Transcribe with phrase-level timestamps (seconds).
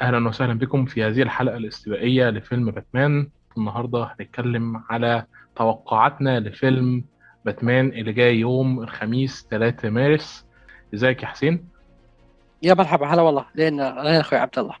[0.00, 3.28] أهلا وسهلا بكم في هذه الحلقة الاستباقية لفيلم باتمان.
[3.58, 5.24] النهاردة هنتكلم على
[5.56, 7.04] توقعاتنا لفيلم
[7.44, 10.46] باتمان اللي جاي يوم الخميس 3 مارس.
[10.94, 11.64] إزيك يا حسين؟
[12.62, 13.44] يا مرحبا هلا والله.
[13.54, 14.74] لين لين أخوي عبد الله.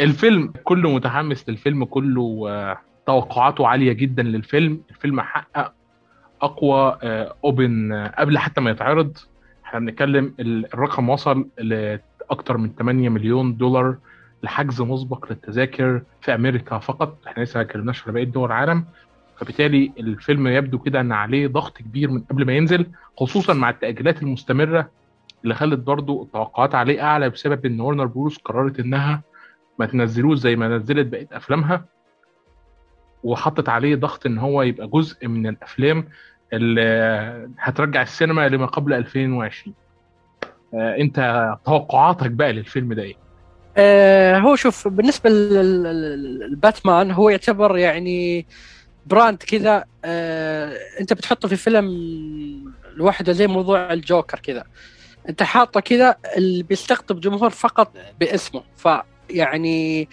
[0.00, 4.80] الفيلم كله متحمس للفيلم كله آه، توقعاته عالية جدا للفيلم.
[4.90, 5.72] الفيلم حقق
[6.42, 6.98] أقوى
[7.44, 9.16] أوبن قبل حتى ما يتعرض.
[9.64, 13.96] إحنا بنتكلم ال- الرقم وصل لأكتر من 8 مليون دولار
[14.42, 17.18] لحجز مسبق للتذاكر في أمريكا فقط.
[17.26, 18.84] إحنا لسه ما اتكلمناش على باقي دول العالم.
[19.36, 22.86] فبالتالي الفيلم يبدو كده إن عليه ضغط كبير من قبل ما ينزل
[23.18, 24.90] خصوصا مع التأجيلات المستمرة
[25.44, 29.22] اللي خلت برضو التوقعات عليه أعلى بسبب إن ورنر بروس قررت إنها
[29.78, 31.84] ما تنزلوش زي ما نزلت بقية أفلامها
[33.24, 36.08] وحطت عليه ضغط إن هو يبقى جزء من الأفلام
[36.52, 39.74] اللي هترجع السينما لما قبل 2020
[40.74, 43.14] آه، أنت توقعاتك بقى للفيلم ده إيه؟
[43.76, 48.46] آه هو شوف بالنسبة للباتمان هو يعتبر يعني
[49.06, 51.86] براند كذا آه انت بتحطه في فيلم
[52.96, 54.64] لوحده زي موضوع الجوكر كذا.
[55.28, 58.62] انت حاطه كذا اللي بيستقطب جمهور فقط باسمه.
[58.76, 60.08] فيعني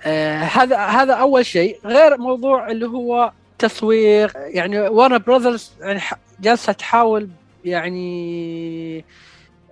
[0.00, 1.78] آه هذا هذا أول شيء.
[1.84, 6.00] غير موضوع اللي هو تسويق يعني Warner Brothers يعني
[6.40, 7.28] جالسة تحاول
[7.64, 9.04] يعني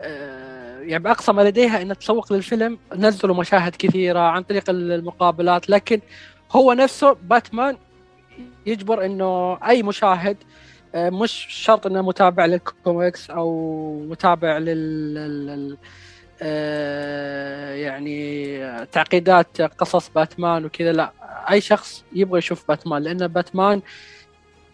[0.01, 6.01] آه، يعني بأقصى ما لديها ان تسوق للفيلم نزلوا مشاهد كثيرة عن طريق المقابلات لكن
[6.53, 7.77] هو نفسه باتمان
[8.67, 10.37] يجبر إنه أي مشاهد
[10.95, 15.77] آه، مش شرط إنه متابع للكوميكس أو متابع لل
[16.43, 21.13] آه، يعني تعقيدات قصص باتمان وكذا لا
[21.51, 23.83] أي شخص يبغى يشوف باتمان لأن باتمان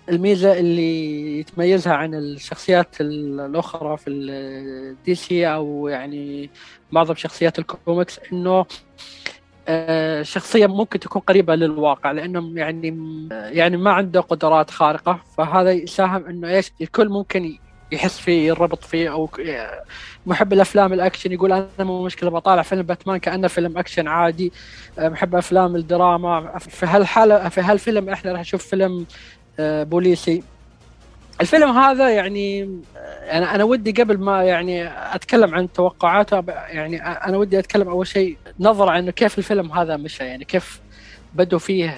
[0.09, 6.51] الميزة اللي يتميزها عن الشخصيات ال- الأخرى في ال DC أو يعني
[6.93, 8.67] معظم شخصيات الكوميكس إنه
[9.69, 12.89] آه، شخصية ممكن تكون قريبة للواقع لأنه يعني
[13.33, 17.59] يعني ما عنده قدرات خارقة فهذا يساهم إنه إيش؟ الكل ممكن
[17.93, 19.71] يحس فيه يربط فيه أو ك-
[20.27, 24.53] محب الأفلام الأكشن يقول أنا مو مشكلة بطالع فيلم باتمان كأنه فيلم أكشن عادي
[24.99, 29.07] آه، محب أفلام الدراما في هالحاله في هالفيلم إحنا راح نشوف فيلم آه،
[29.61, 30.43] بوليسي.
[31.41, 32.63] الفيلم هذا يعني
[32.97, 38.07] آه، أنا أنا ودي قبل ما يعني أتكلم عن توقعاته يعني أنا ودي أتكلم أول
[38.07, 40.81] شيء نظرة عنه كيف الفيلم هذا مشى يعني كيف
[41.35, 41.91] بدوا فيه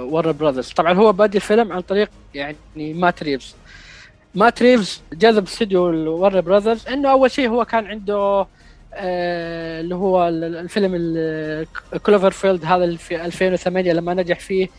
[0.00, 3.54] Warner Brothers طبعا هو بادي الفيلم عن طريق يعني مات ريفز.
[4.34, 5.82] مات ريفز جذب استوديو
[6.22, 8.46] Warner Brothers إنه أول شيء هو كان عنده
[8.94, 10.92] آه، اللي هو ال- الفيلم
[12.02, 14.70] Cloverfield هذا في 2008 لما نجح فيه آه،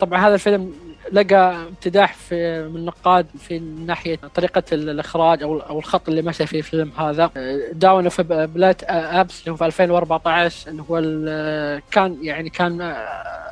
[0.00, 0.72] طبعا هذا الفيلم
[1.12, 6.46] لقى امتداح في من النقاد في ناحية طريقة ال- الإخراج أو أو الخط اللي مشى
[6.46, 7.30] فيه الفيلم هذا.
[7.72, 10.98] Dawn of Planet Apes اللي هو في 2014 اللي هو
[11.90, 12.94] كان يعني كان آه،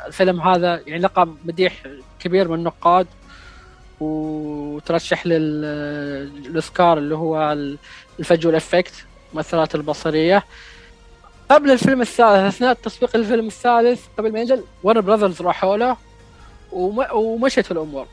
[0.06, 1.82] الفيلم هذا يعني لقى مديح
[2.20, 3.06] كبير من النقاد
[4.00, 7.56] وترشح للأوسكار اللي هو
[8.20, 10.44] ال visual effect المؤثرات البصرية.
[11.48, 15.96] قبل الفيلم الثالث أثناء تسويق الفيلم الثالث قبل ما ينزل Warner Brothers راحوا له
[16.72, 18.06] وم- ومشت الأمور.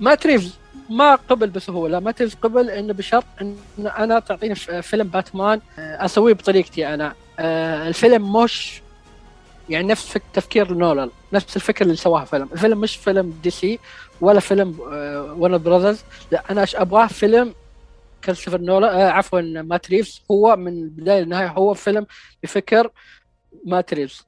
[0.00, 0.54] مات ريفز
[0.90, 6.34] ما قبل بسهولة مات ريفز قبل إنه بشرط إن أنا تعطيني فيلم باتمان آه، أسويه
[6.34, 7.14] بطريقتي أنا.
[7.38, 8.82] آه، الفيلم مش
[9.68, 12.48] يعني نفس فك تفكير نولان نفس الفكرة اللي سواها فيلم.
[12.52, 13.78] الفيلم مش فيلم DC
[14.20, 14.76] ولا فيلم
[15.38, 16.00] Warner Brothers
[16.32, 17.54] لا أنا أبغاه فيلم
[18.26, 20.22] كريستوفر نولان آه عفوا مات ريفز.
[20.30, 22.06] هو من البدايه للنهايه هو فيلم
[22.42, 22.90] بفكر
[23.66, 24.26] مات ريفز.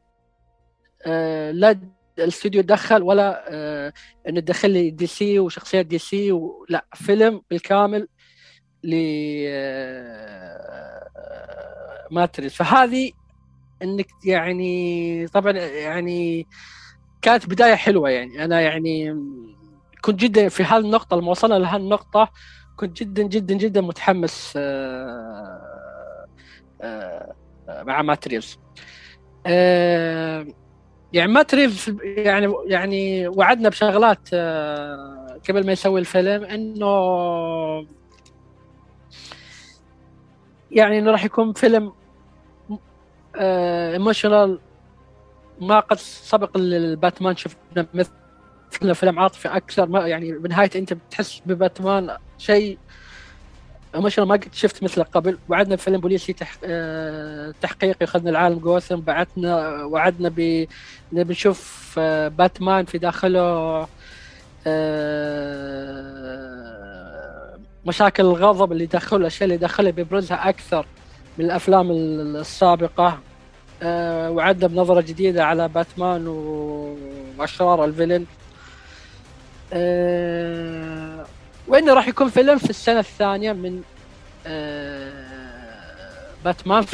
[1.06, 1.80] آه لا
[2.18, 3.92] الاستوديو دخل ولا آه
[4.28, 6.40] إنه دخل لي DC وشخصيات DC.
[6.68, 8.08] لا فيلم بالكامل
[8.84, 8.94] ل
[9.48, 11.08] آه،
[12.10, 13.12] مات ريفز فهذه
[13.82, 16.46] إنك يعني طبعا يعني
[17.22, 18.44] كانت بداية حلوة يعني.
[18.44, 19.14] أنا يعني
[20.02, 22.32] كنت جدا في هذه النقطه لما وصلنا لهالنقطة
[22.78, 26.26] كنت جدا جدا جدا متحمس آه،
[26.82, 27.34] آه،
[27.68, 28.58] مع مات ريفز
[29.46, 30.46] آه،
[31.12, 36.88] يعني مات ريفز يعني يعني وعدنا بشغلات آه، قبل ما يسوي الفيلم إنه
[40.70, 41.92] يعني إنه راح يكون فيلم
[43.36, 44.60] emotional
[45.60, 48.10] ما قد سبق الباتمان شفنا مثل
[48.70, 52.78] فيلم عاطفي أكثر ما يعني بنهايته أنت بتحس بباتمان شيء
[53.94, 55.38] emotional ما قد شفت مثله قبل.
[55.48, 56.56] وعدنا بفيلم بوليسي تح...
[56.64, 60.66] آه، تحقيقي أخذنا العالم جوثم بعتنا وعدنا ب
[61.12, 63.86] نبي نشوف آه، باتمان في داخله
[64.66, 66.08] آه،
[67.86, 70.86] مشاكل الغضب اللي داخله الأشياء اللي داخله بيبرزها أكثر
[71.38, 73.18] من الأفلام السابقة.
[74.28, 78.26] وعدنا بنظرة جديدة على باتمان وأشرار الفيلن.
[81.68, 83.82] وانه راح يكون فيلم في السنة الثانية من
[84.46, 86.86] آه، باتمان؟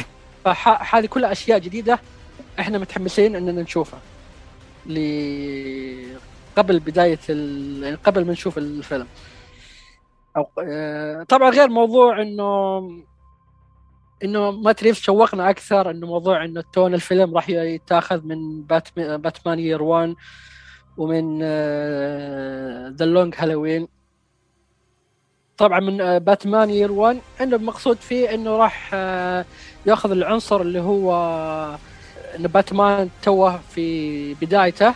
[0.45, 1.99] فهذه كلها أشياء جديدة
[2.59, 3.99] إحنا متحمسين إننا نشوفها.
[6.57, 7.97] قبل بداية ال...
[8.03, 9.07] قبل ما نشوف الفيلم.
[10.37, 10.49] أو
[11.29, 12.79] طبعا غير موضوع إنه
[14.23, 18.61] إنه مات ريفز شوقنا أكثر إنه موضوع إنه tone الفيلم راح يتاخذ من
[18.97, 20.15] باتمان Year 1
[20.97, 21.39] ومن
[22.95, 23.87] The Long Halloween
[25.57, 29.45] طبعا من باتمان Year 1 انه المقصود فيه إنه راح آه،
[29.85, 31.11] ياخذ العنصر اللي هو
[32.35, 34.93] انه باتمان توه في بدايته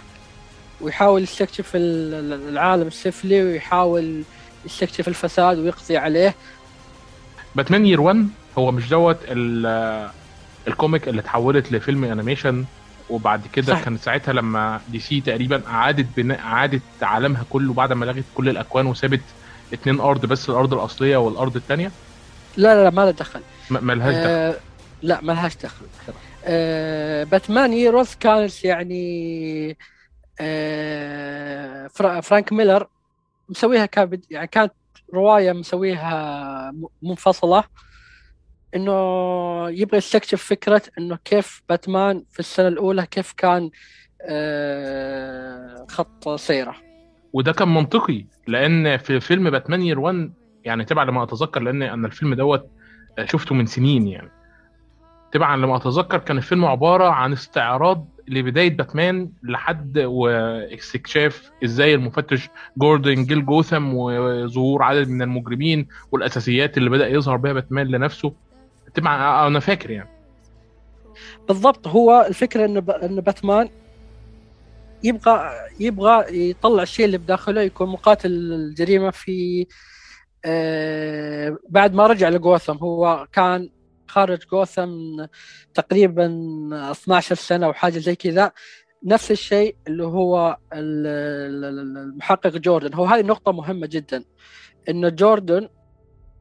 [0.81, 4.23] ويحاول يستكشف العالم السفلي ويحاول
[4.65, 6.35] يستكشف الفساد ويقضي عليه.
[7.55, 9.17] باتمان Year 1 هو مش دوت
[10.67, 12.65] ال comic اللي اتحولت لفيلم animation
[13.09, 13.83] وبعد كده صح.
[13.83, 18.85] كان ساعتها لما DC تقريبا اعادت بناء اعادت عالمها كله بعد ما لغت كل الأكوان
[18.85, 19.21] وسابت
[19.73, 21.91] اتنين أرض بس الأرض الأصلية والأرض الثانية
[22.57, 23.41] لا لا لا ما له دخل.
[23.69, 24.25] ما لهاش دخل.
[24.27, 24.55] آه
[25.01, 25.85] لا ما لهاش دخل.
[26.45, 29.77] آه باتمان هيروز كانت يعني
[30.39, 31.87] آه
[32.21, 32.87] فرانك ميلر
[33.49, 34.73] مسويها كان يعني كانت
[35.13, 37.63] رواية مسويها منفصلة.
[38.75, 38.93] إنه
[39.69, 43.69] يبغى يستكشف فكرة إنه كيف باتمان في السنة الأولى كيف كان
[44.21, 46.75] آه، خط سيرة.
[47.33, 50.33] وده كان منطقي لأن في فيلم باتمان يير 1
[50.63, 52.69] يعني تبع لما أتذكر لأن أنا الفيلم دوت
[53.25, 54.31] شفته من سنين يعني.
[55.31, 63.25] تبعا لما أتذكر كان الفيلم عبارة عن استعراض لبداية باتمان لحد واستكشاف إزاي المفتش جوردن
[63.25, 68.33] جيل جوثم وظهور عدد من المجرمين والأساسيات اللي بدأ يظهر بها باتمان لنفسه.
[68.93, 70.09] تبع أنا فاكر يعني.
[71.47, 73.69] بالضبط هو الفكرة انه إن باتمان
[75.03, 79.67] يبغى يبغى يطلع الشيء اللي بداخله يكون مقاتل الجريمة في
[80.45, 82.77] آه بعد ما رجع لجوثم.
[82.77, 83.69] هو كان
[84.07, 85.25] خارج جوثم
[85.73, 86.25] تقريبا
[86.91, 88.51] 12 سنة أو حاجة زي كذا.
[89.05, 92.93] نفس الشيء اللي هو المحقق جوردن.
[92.93, 94.23] هو هذه نقطة مهمة جدا
[94.89, 95.69] إنه جوردن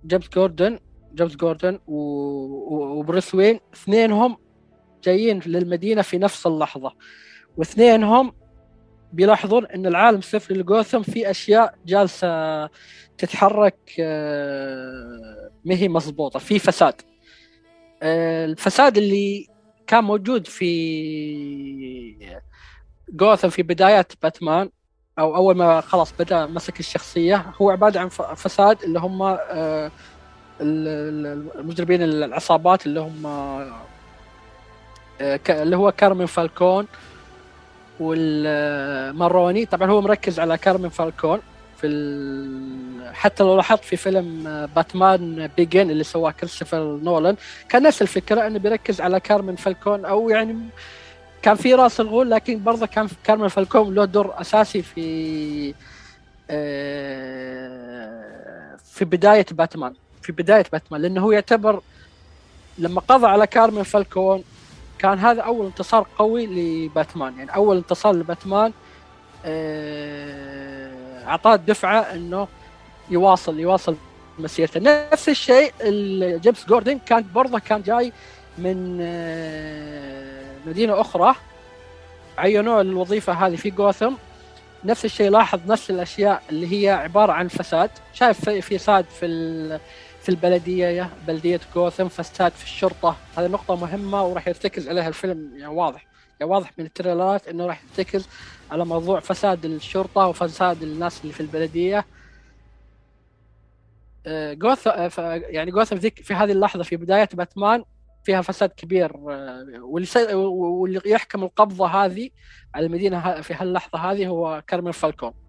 [0.07, 0.79] جيمس جوردن
[1.19, 4.37] جيمس جوردن وبروس وين اثنينهم
[5.05, 6.93] جايين للمدينة في نفس اللحظة.
[7.57, 8.33] واثنينهم
[9.13, 12.67] بيلاحظون إن العالم السفلي لجوثم في أشياء جالسة
[13.19, 16.39] تتحرك آه، ما هي مضبوطة.
[16.39, 16.95] في فساد.
[18.03, 19.47] آه، الفساد اللي
[19.87, 20.69] كان موجود في
[23.13, 24.71] جوثم في بدايات باتمان
[25.19, 29.91] أو أول ما خلاص بدأ مسك الشخصية هو عبارة عن فساد اللي هم آه،
[30.61, 33.27] المجرمين العصابات اللي هم
[35.21, 36.87] آه، اللي هو كارمين فالكون
[38.01, 39.67] والماروني.
[39.67, 41.41] طبعا هو مركز على كارمين فالكون
[41.81, 41.89] في
[43.13, 44.45] حتى لو لاحظت في فيلم
[44.77, 47.37] باتمان بيجن اللي سواه كريستوفر نولان
[47.69, 50.57] كان نفس الفكرة إنه بيركز على كارمن فالكون أو يعني
[51.43, 55.75] كان في رأس الغول لكن برضه كان كارمن فالكون له دور أساسي في
[56.51, 58.19] آه،
[58.85, 59.95] في بداية باتمان.
[60.29, 61.81] في بداية باتمان لأنه هو يعتبر
[62.79, 64.45] لما قضى على كارمن فالكون
[64.99, 67.39] كان هذا أول انتصار قوي لباتمان.
[67.39, 68.73] يعني أول انتصار لباتمان
[69.45, 72.49] آه، أعطاه دفعه إنه
[73.11, 73.97] يواصل يواصل
[74.39, 74.81] مسيرته.
[75.13, 75.73] نفس الشيء
[76.37, 78.13] جيمس جوردن كان برضه كان جاي
[78.59, 81.35] من آه، مدينة أخرى
[82.39, 84.13] عينوه الوظيفة هذه في جوثم.
[84.85, 87.91] نفس الشيء لاحظ نفس الأشياء اللي هي عبارة عن فساد.
[88.15, 89.79] شايف في فساد في في
[90.29, 93.17] البلدية بلدية جوثم فساد في الشرطة.
[93.37, 96.07] هذه نقطة مهمة وراح يرتكز عليها الفيلم يعني واضح.
[96.41, 98.29] يعني واضح من التريلرات إنه راح يرتكز
[98.71, 102.05] على موضوع فساد الشرطة وفساد الناس اللي في البلدية.
[104.53, 107.85] جوث آه، يعني جوثم ذيك في هذه اللحظة في بداية باتمان
[108.25, 112.31] فيها فساد كبير آه، واللي يحكم القبضة هذه
[112.75, 115.48] على المدينة في هاللحظة هذه هو كارمن فالكون.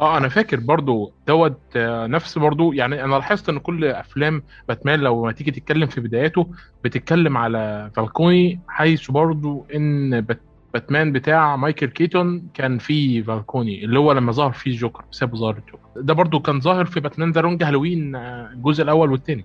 [0.00, 5.00] آه أنا فاكر برضو دوت آه، نفس برضو يعني أنا لاحظت إن كل أفلام باتمان
[5.00, 6.46] لو ما تيجي تتكلم في بداياته
[6.84, 10.26] بتتكلم على فالكوني حيث برضو إن
[10.74, 15.56] باتمان بتاع مايكل كيتون كان فيه فالكوني اللي هو لما ظهر فيه الجوكر ساب ظهر
[15.56, 15.88] الجوكر.
[15.96, 19.44] ده برضو كان ظاهر في باتمان The Long Halloween آه، الجزء الأول والثاني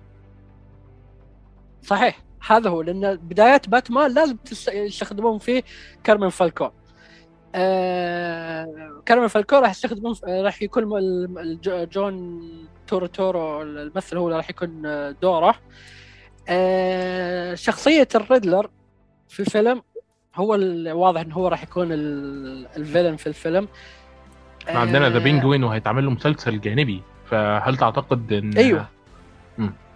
[1.82, 4.36] صحيح هذا هو لأن بدايات باتمان لازم
[4.72, 5.62] يستخدمون فيه
[6.04, 6.70] كارمن فالكون.
[7.54, 10.84] آه كارمن فالكون راح يستخدمون راح يكون
[11.64, 12.42] جون
[12.86, 14.82] تورتورو الممثل هو راح يكون
[15.22, 15.54] دوره.
[16.48, 18.70] آه شخصية الريدلر
[19.28, 19.82] في الفيلم
[20.34, 23.68] هو واضح إنه هو راح يكون ال villain في الفيلم.
[24.68, 28.88] آه عندنا The Penguin وهيتعمل له مسلسل جانبي فهل تعتقد إن أيوه.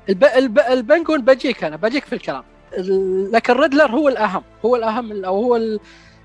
[0.09, 0.25] الب...
[0.25, 0.59] الب...
[0.59, 2.45] البنجوين بجيك أنا بجيك في الكلام.
[3.33, 5.81] لكن ريدلر هو الأهم هو الأهم أو هو ال...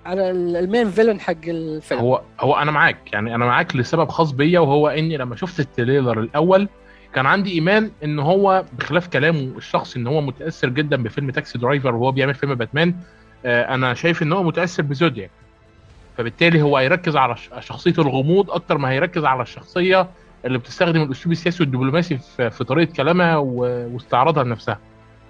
[0.05, 2.01] على ال main villain حق الفيلم.
[2.01, 3.13] هو هو أنا معاك.
[3.13, 6.67] يعني أنا معاك لسبب خاص بيا وهو إني لما شفت ال trailer الأول
[7.13, 11.95] كان عندي إيمان إن هو بخلاف كلامه الشخصي إن هو متأثر جدا بفيلم Taxi Driver
[11.95, 12.95] وهو بيعمل فيلم باتمان
[13.45, 15.31] آه أنا شايف إن هو متأثر ب Zodiac.
[16.17, 20.07] فبالتالي هو هيركز على شخصية الغموض أكتر ما هيركز على الشخصية
[20.45, 24.79] اللي بتستخدم الأسلوب السياسي والدبلوماسي في, طريقة كلامها واستعراضها لنفسها.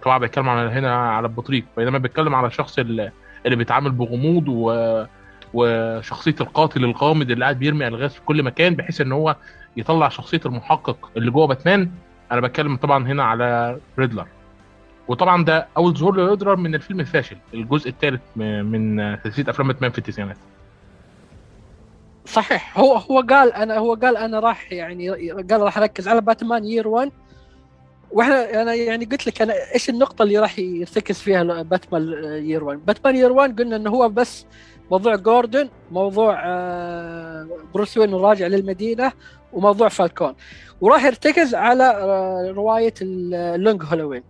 [0.03, 3.11] طبعا بيتكلم على هنا على البطريق بينما بيتكلم على الشخص اللي,
[3.45, 5.05] اللي بيتعامل بغموض و
[5.53, 9.35] وشخصية القاتل الغامض اللي قاعد بيرمي ألغاز في كل مكان بحيث إن هو
[9.77, 11.91] يطلع شخصية المحقق اللي جوه باتمان.
[12.31, 14.27] أنا بتكلم طبعا هنا على ريدلر.
[15.07, 19.97] وطبعا ده أول ظهور لريدلر من الفيلم الفاشل الجزء الثالث من سلسله أفلام باتمان في
[19.97, 20.37] التسعينات.
[22.25, 22.79] صحيح.
[22.79, 26.87] هو هو قال أنا هو قال أنا راح يعني قال راح أركز على باتمان Year
[26.87, 27.11] 1
[28.13, 32.03] وإحنا أنا يعني قلت لك أنا إيش النقطة اللي راح يرتكز فيها باتمان
[32.45, 34.45] Year 1 باتمان Year 1 قلنا إنه هو بس
[34.91, 39.11] موضوع جوردن موضوع آه، بروس وين راجع للمدينة
[39.53, 40.35] وموضوع فالكون
[40.81, 44.23] وراح يرتكز على آه، رواية ال Long Halloween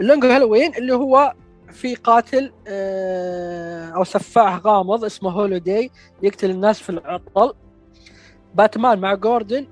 [0.00, 1.34] ال Long Halloween اللي هو
[1.72, 5.90] في قاتل آه، أو سفاح غامض اسمه Holiday
[6.22, 7.52] يقتل الناس في العطل.
[8.54, 9.66] باتمان مع جوردن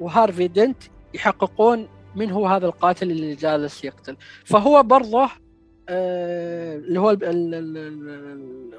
[0.00, 0.82] وهارفي دنت
[1.14, 5.28] يحققون من هو هذا القاتل اللي جالس يقتل؟ فهو برضه
[5.88, 7.16] آه، اللي هو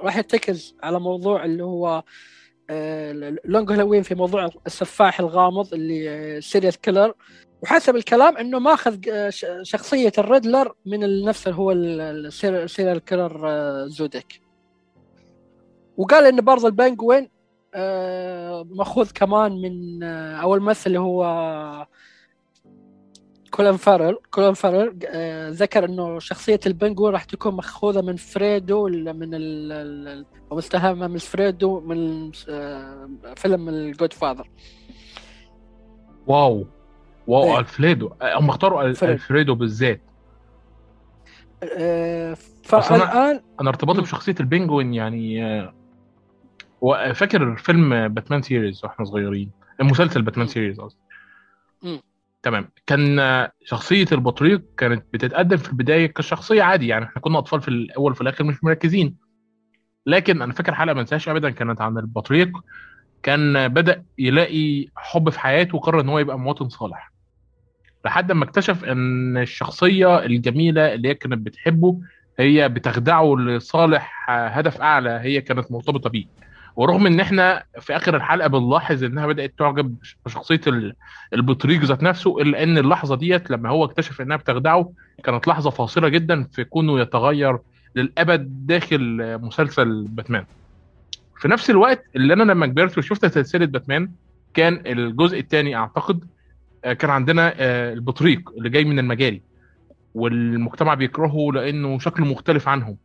[0.04, 2.04] راح يرتكز على موضوع اللي هو
[3.46, 7.14] Long Halloween في موضوع السفاح الغامض اللي serial killer
[7.64, 9.00] وحسب الكلام إنه ماخذ
[9.62, 13.48] شخصية الريدلر من نفس هو ال serial killer
[13.88, 14.42] Zodiac
[15.98, 17.30] وقال ان برضه البنجوين
[18.76, 20.04] مأخوذ كمان من
[20.34, 21.88] أو الممثل اللي هو
[23.58, 24.18] كولن فارل.
[24.32, 25.00] كولن فارل
[25.54, 29.34] ذكر إنه شخصية البنجوين راح تكون مأخوذة من فريدو من
[30.52, 32.32] أو مستلهمة من فريدو من
[33.36, 34.50] فيلم ال Godfather
[36.28, 36.66] Wow.
[37.28, 38.12] Wow إيه؟ الفريدو.
[38.22, 40.02] هم اختاروا الفريدو بالذات.
[41.64, 42.34] أه
[42.64, 45.44] فالآن أنا ارتباطي بشخصية البنجوين يعني
[46.84, 51.00] آه، فاكر فيلم باتمان series وإحنا صغيرين؟ المسلسل باتمان series قصدي.
[52.48, 52.70] تمام.
[52.86, 53.20] كان
[53.66, 58.22] شخصية البطريق كانت بتتقدم في البداية كشخصية عادي يعني إحنا كنا أطفال في الأول وفي
[58.22, 59.16] الآخر مش مركزين.
[60.06, 62.52] لكن أنا فاكر حلقة ما انساهاش ابدا كانت عن البطريق.
[63.24, 67.12] كان بدأ يلاقي حب في حياته وقرر إن هو يبقى مواطن صالح.
[68.06, 72.00] لحد ما اكتشف إن الشخصية الجميلة اللي هي كانت بتحبه
[72.40, 76.26] هي بتخدعه لصالح هدف أعلى هي كانت مرتبطة بيه.
[76.78, 80.62] ورغم إن إحنا في آخر الحلقة بنلاحظ إنها بدأت تعجب بشخصية
[81.34, 84.92] البطريق ذات نفسه إلا إن اللحظة ديت لما هو اكتشف إنها بتخدعه
[85.24, 87.58] كانت لحظة فاصلة جدا في كونه يتغير
[87.96, 90.46] للأبد داخل مسلسل باتمان.
[91.40, 94.12] في نفس الوقت اللي أنا لما كبرت وشفت سلسلة باتمان
[94.54, 96.24] كان الجزء الثاني أعتقد
[96.86, 99.42] آه، كان عندنا آه، البطريق اللي جاي من المجاري
[100.16, 102.98] والمجتمع بيكرهه لأنه شكله مختلف عنهم.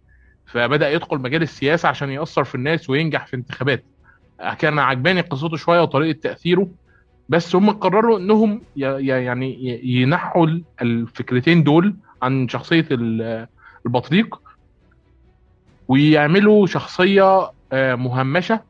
[0.46, 3.84] فبدأ يدخل مجال السياسة عشان يأثر في الناس وينجح في انتخابات.
[4.40, 6.68] آه، كان عجباني قصته شوية وطريقة تأثيره
[7.28, 10.46] بس هم قرروا إنهم يعني ينحوا
[10.82, 12.86] الفكرتين دول عن شخصية
[13.86, 14.40] البطريق
[15.88, 18.60] ويعملوا شخصية مهمشة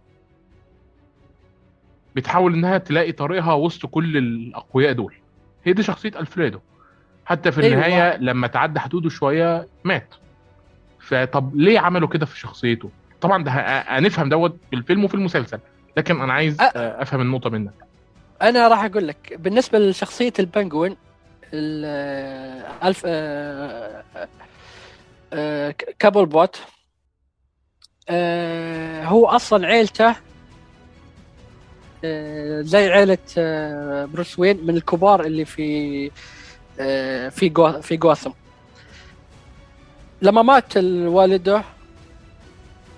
[2.17, 5.15] بتحاول إنها تلاقي طريقها وسط كل الأقوياء دول.
[5.65, 6.59] هي دي شخصية ألفريد.
[7.25, 8.17] حتى في النهاية أيوة.
[8.17, 10.15] لما تعدى حدوده شوية مات.
[11.03, 12.91] فطب ليه عملوا كده في شخصيته
[13.21, 15.59] طبعا ده هنفهم دوت في الفيلم وفي المسلسل
[15.97, 16.57] لكن أنا عايز.
[16.61, 17.73] أفهم النقطة منك
[18.43, 20.97] أنا راح أقول لك بالنسبة لشخصية البنجوين
[21.55, 24.05] ألف آه،
[25.33, 26.61] آه، كابلبوت
[28.09, 30.15] آه، هو أصلا عيلته
[32.05, 36.11] آه، زي عيلة آه، بروس وين من الكبار اللي في
[36.81, 38.31] آه، في جو في جوثم
[40.23, 41.63] لما مات والده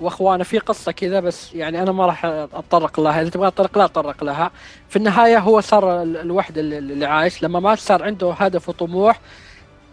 [0.00, 3.85] وأخوانه في قصة كذا بس يعني أنا ما راح اتطرق لها إذا تبغى اتطرق لها
[3.87, 4.50] اتطرق لها
[4.88, 9.21] في النهاية هو صار الوحدة اللي عايش لما مات صار عنده هدف وطموح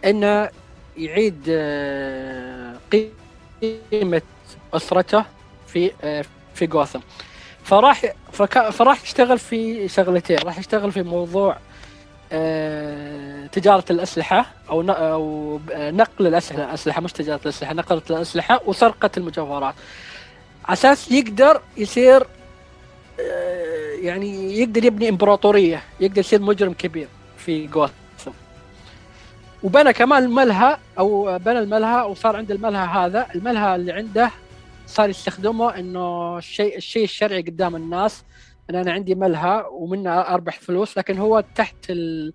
[0.05, 0.49] إنه
[0.97, 1.43] يعيد
[2.91, 4.21] قيمة
[4.73, 5.25] أسرته
[5.67, 5.91] في
[6.53, 6.99] في جوثم
[7.63, 8.05] فراح.
[8.71, 11.59] فراح يشتغل في شغلتين راح يشتغل في موضوع آه،
[13.51, 19.75] تجارة الأسلحة أو أو نقل الأسلحة اسلحه مش تجارة الأسلحة نقل الأسلحة وسرقة المجوهرات.
[20.65, 22.23] أساس يقدر يصير
[23.19, 27.07] آه، يعني يقدر يبني إمبراطورية يقدر يصير مجرم كبير
[27.37, 27.91] في جوثم.
[29.63, 33.27] وبنى كمان الملهى أو بنى الملهى وصار عنده الملهى هذا.
[33.35, 34.31] الملهى اللي عنده
[34.87, 38.23] صار يستخدمه إنه الشيء الشيء الشرعي قدام الناس.
[38.71, 42.33] ان أنا عندي ملهى ومنه أربح فلوس لكن هو تحت ال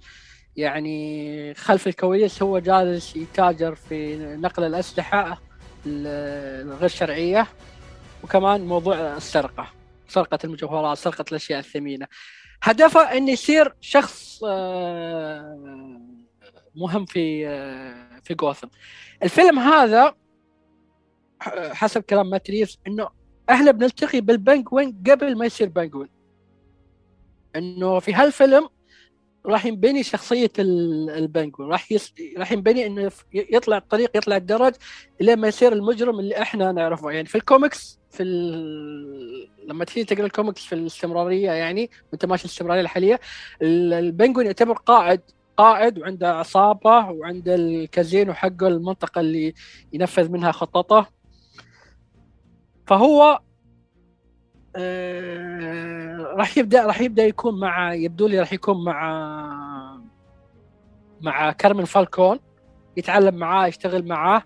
[0.57, 5.40] يعني خلف الكواليس هو جالس يتاجر في نقل الأسلحة
[5.87, 7.47] الغير شرعية.
[8.25, 9.66] وكمان موضوع السرقة
[10.09, 12.07] سرقة المجوهرات سرقة الأشياء الثمينة.
[12.62, 16.00] هدفه انه يصير شخص آه،
[16.76, 18.69] مهم في آه، في جوثم.
[19.23, 20.14] الفيلم هذا
[21.73, 23.09] حسب كلام ماتريس إنه
[23.50, 26.15] إحنا بنلتقي بالبنجوين قبل ما يصير بنجوين
[27.58, 28.68] إنه في هالفيلم
[29.46, 32.14] راح ينبني شخصية البنجوين راح يس...
[32.38, 34.75] راح ينبني إنه يطلع الطريق يطلع الدرج
[35.20, 37.10] لين ما يصير المجرم اللي إحنا نعرفه.
[37.10, 39.48] يعني في الكوميكس في ال...
[39.68, 43.20] لما تيجي تقرأ الكوميكس في الاستمرارية يعني وأنت ماشي الاستمرارية الحالية
[43.62, 45.20] البنجوين يعتبر قائد
[45.56, 49.54] قائد وعنده عصابة وعنده الكازينو حقه المنطقة اللي
[49.92, 51.06] ينفذ منها خططه.
[52.86, 53.40] فهو
[54.76, 60.00] آه راح يبدأ راح يبدأ يكون مع يبدو لي راح يكون مع
[61.21, 62.38] مع كارماين فالكون
[62.97, 64.42] يتعلم معاه يشتغل معاه.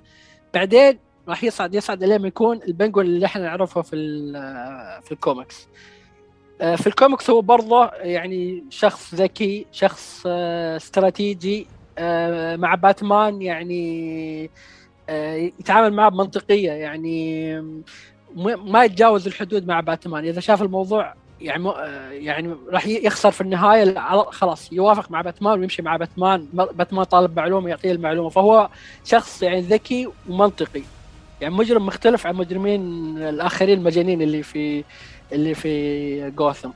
[0.55, 3.97] بعدين راح يصعد يصعد لين يكون البنجوين اللي إحنا نعرفه في
[5.05, 5.69] في الكوميكس.
[6.61, 11.67] آه، في الكوميكس هو برضه يعني شخص ذكي شخص آه، استراتيجي
[12.57, 14.51] مع باتمان يعني
[15.61, 17.55] يتعامل معه بمنطقية يعني.
[18.37, 20.25] ما يتجاوز الحدود مع باتمان.
[20.25, 21.73] إذا شاف الموضوع يعني
[22.11, 23.95] يعني راح يخسر في النهاية
[24.31, 26.47] خلاص يوافق مع باتمان ويمشي مع باتمان.
[26.53, 28.29] باتمان طالب معلومة يعطيه المعلومة.
[28.29, 28.69] فهو
[29.05, 30.83] شخص يعني ذكي ومنطقي.
[31.41, 32.83] يعني مجرم مختلف عن مجرمين
[33.19, 34.85] الآخرين المجانين اللي في
[35.33, 36.71] اللي في جوثم.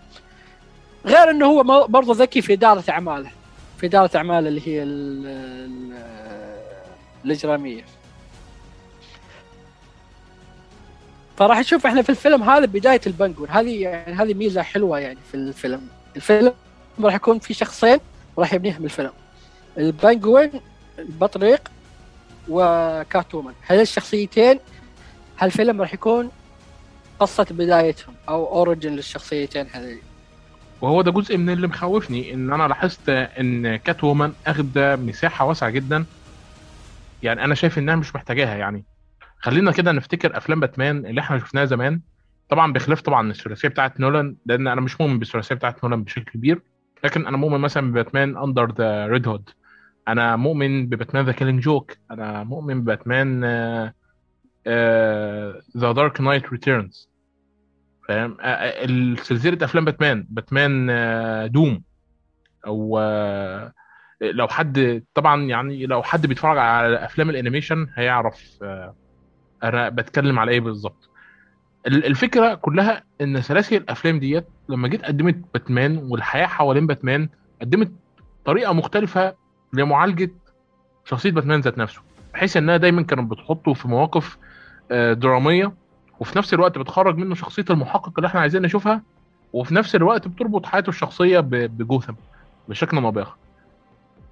[1.07, 3.31] غير إنه هو برضه ذكي في إدارة أعماله.
[3.79, 4.83] في إدارة أعماله اللي هي
[7.25, 7.85] الإجرامية.
[11.37, 15.35] فراح نشوف إحنا في الفيلم هذا بداية البنجوين هذه يعني هذه ميزة حلوة يعني في
[15.35, 15.89] الفيلم.
[16.17, 16.53] الفيلم
[17.01, 17.99] راح يكون في شخصين
[18.39, 19.11] راح يبنيهم الفيلم
[19.79, 20.51] البنجوين
[20.99, 21.69] البطريق
[22.49, 23.55] وكات وومن.
[23.67, 24.61] هذه الشخصيتين
[25.39, 26.31] هالفيلم راح يكون
[27.21, 29.99] قصة بدايتهم أو origin للشخصيتين هذه
[30.81, 35.71] وهو ده جزء من اللي مخوفني إن أنا لاحظت إن كات وومن اخده مساحة واسعة
[35.71, 36.05] جدا.
[37.23, 38.85] يعني أنا شايف إنها مش محتاجاها يعني.
[39.45, 42.01] خلينا كده نفتكر أفلام باتمان اللي إحنا شفناها زمان.
[42.49, 46.63] طبعا بخلاف طبعا الثلاثية بتاعت نولان لأن أنا مش مؤمن بالثلاثية بتاعت نولان بشكل كبير
[47.05, 49.51] لكن أنا مؤمن مثلا بباتمان Under the Red Hood
[50.09, 53.45] أنا مؤمن بباتمان The Killing Joke أنا مؤمن بباتمان
[55.77, 57.09] The Dark Knight Returns
[58.09, 60.87] فاهم؟ آه، آه، سلسلة أفلام باتمان باتمان
[61.53, 61.83] دوم.
[62.67, 63.73] أو آه،
[64.21, 68.59] لو حد طبعا يعني لو حد بيتفرج على أفلام ال animation هيعرف
[69.65, 71.09] أنا بتكلم على إيه بالظبط؟
[71.87, 77.29] الفكرة كلها إن سلاسل الأفلام ديت لما جيت قدمت باتمان والحياة حوالين باتمان
[77.61, 77.93] قدمت
[78.45, 79.35] طريقة مختلفة
[79.73, 80.31] لمعالجة
[81.05, 82.01] شخصية باتمان ذات نفسه
[82.35, 84.39] بحيث إنها دايما كانت بتحطه في مواقف
[84.91, 85.73] درامية
[86.21, 89.03] وفي نفس الوقت بتخرج منه شخصية المحقق اللي إحنا عايزين نشوفها
[89.53, 92.13] وفي نفس الوقت بتربط حياته الشخصية بجوثم
[92.69, 93.37] بشكل ما بآخر.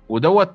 [0.09, 0.51] ودوت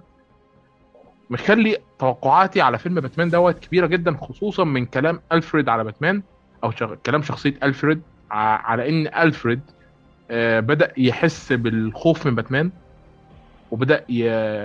[1.30, 6.24] مخلي توقعاتي على فيلم باتمان دوت كبيرة جدا خصوصا من كلام ألفريد على باتمان
[6.64, 6.96] أو شغ...
[6.96, 9.62] كلام شخصية ألفريد على إن ألفريد
[10.30, 12.72] آه بدأ يحس بالخوف من باتمان
[13.72, 14.06] وبدأ.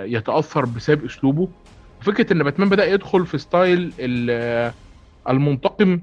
[0.05, 1.53] يتأثر بسبب أسلوبه
[2.01, 3.95] وفكره إن باتمان بدأ يدخل في style
[5.29, 6.01] المنتقم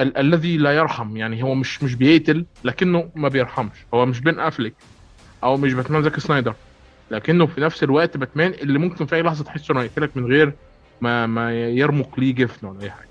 [0.00, 4.40] ال- الذي لا يرحم يعني هو مش مش بيقتل لكنه ما بيرحمش هو مش بين
[4.40, 4.86] أفليك
[5.44, 6.56] أو مش باتمان زاك سنايدر
[7.10, 10.58] لكنه في نفس الوقت باتمان اللي ممكن في أي لحظة تحس إنه يقتلك من غير
[11.00, 13.10] ما ما يرمق ليه جفن ولا أي حاجة.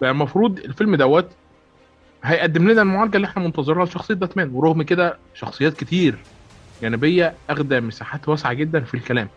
[0.00, 1.38] فالمفروض الفيلم دوت
[2.24, 6.28] هيقدم لنا المعالجة اللي إحنا منتظرها لشخصية باتمان ورغم كده شخصيات كتير
[6.82, 9.30] جانبية أخدة مساحات واسعة جدا في الكلام.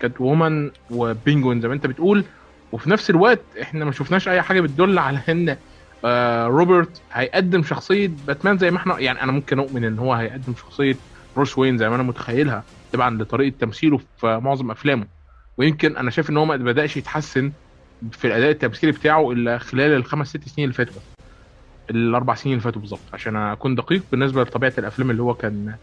[0.00, 2.30] كات وومن وبينجوين زي ما أنت بتقول
[2.72, 5.58] وفي نفس الوقت إحنا ما شفناش أي حاجة بتدل على إن
[6.04, 10.54] آه روبرت هيقدم شخصية باتمان زي ما إحنا يعني أنا ممكن أؤمن إن هو هيقدم
[10.56, 11.02] شخصية
[11.36, 12.62] بروس وين زي ما أنا متخيلها
[12.92, 15.06] طبعا لطريقة تمثيله في معظم أفلامه.
[15.58, 17.52] ويمكن أنا شايف إن هو ما بدأش يتحسن
[18.12, 21.02] في الأداء التمثيلي بتاعه إلا خلال الخمس ست سنين اللي فاتوا
[21.90, 25.74] الأربع سنين اللي فاتوا بالظبط عشان أكون دقيق بالنسبة لطبيعة الأفلام اللي هو كان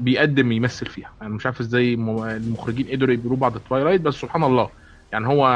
[0.00, 1.06] بيقدم يمثل فيها.
[1.06, 4.70] أنا يعني مش عارف إزاي المخرجين قدروا يجيبوا بعض Twilight بس سبحان الله.
[5.12, 5.46] يعني هو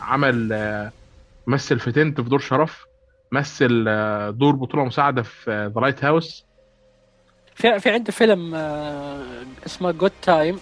[0.00, 0.90] عمل
[1.46, 2.84] مثل في Tenet في دور شرف
[3.32, 3.84] مثل
[4.32, 6.46] دور بطولة مساعدة في The Lighthouse
[7.54, 8.54] في في عنده فيلم
[9.66, 10.58] اسمه Good تايم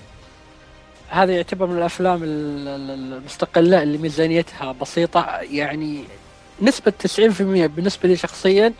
[1.09, 5.27] هذا يعتبر من الأفلام المستقلة اللي ميزانيتها بسيطة.
[5.43, 6.05] يعني
[6.63, 8.73] نسبة 90% بالنسبة لي شخصيا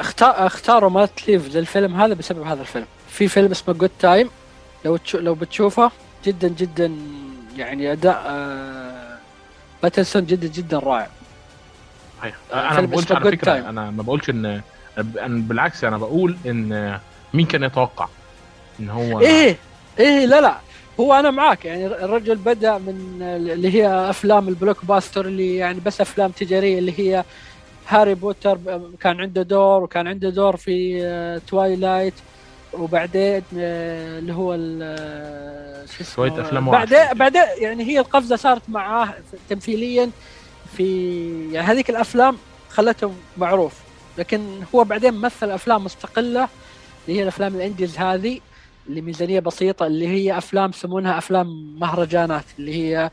[0.00, 2.86] اختار اختاروا مات ريفز للفيلم هذا بسبب هذا الفيلم.
[3.08, 4.30] في فيلم اسمه جود Time
[4.84, 5.90] لو لو بتشوفه
[6.24, 6.96] جدا جدا
[7.56, 9.18] يعني أداء آه
[9.82, 11.08] باتنسون جدا جدا رائع.
[12.18, 12.36] صحيح.
[12.52, 13.64] أنا ما بقولش على فكرة time.
[13.66, 14.62] أنا ما بقولش إن
[15.26, 16.98] بالعكس أنا بقول إن
[17.34, 18.08] مين كان يتوقع
[18.80, 19.56] إن هو إيه
[19.98, 20.56] إيه لا لا.
[21.00, 21.64] هو أنا معاك.
[21.64, 26.98] يعني الرجل بدأ من اللي هي أفلام ال blockbuster اللي يعني بس أفلام تجارية اللي
[26.98, 27.24] هي
[27.88, 28.58] هاري بوتر
[29.00, 32.14] كان عنده دور وكان عنده دور في Twilight
[32.72, 34.56] وبعدين اللي هو
[35.98, 39.14] شو شوية أفلام بعدين بعدين يعني هي القفزة صارت معاه
[39.50, 40.10] تمثيليا
[40.76, 42.36] في يعني هذيك الأفلام
[42.70, 43.83] خلته معروف.
[44.18, 44.40] لكن
[44.74, 46.48] هو بعدين مثل أفلام مستقلة
[47.08, 48.40] اللي هي الأفلام ال indies هذه
[48.88, 53.10] اللي ميزانية بسيطة اللي هي أفلام يسمونها أفلام مهرجانات اللي هي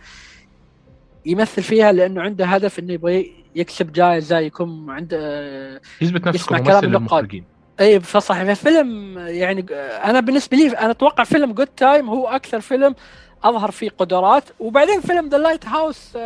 [1.25, 7.45] يمثل فيها لأنه عنده هدف إنه يبغى يكسب جائزه يكون عنده يثبت نفسه كممثل للمخرجين.
[7.79, 9.65] إي فصح فيلم يعني
[10.03, 12.95] أنا بالنسبة لي أنا أتوقع فيلم Good Time هو أكثر فيلم
[13.43, 14.43] أظهر فيه قدرات.
[14.59, 16.17] وبعدين فيلم The Lighthouse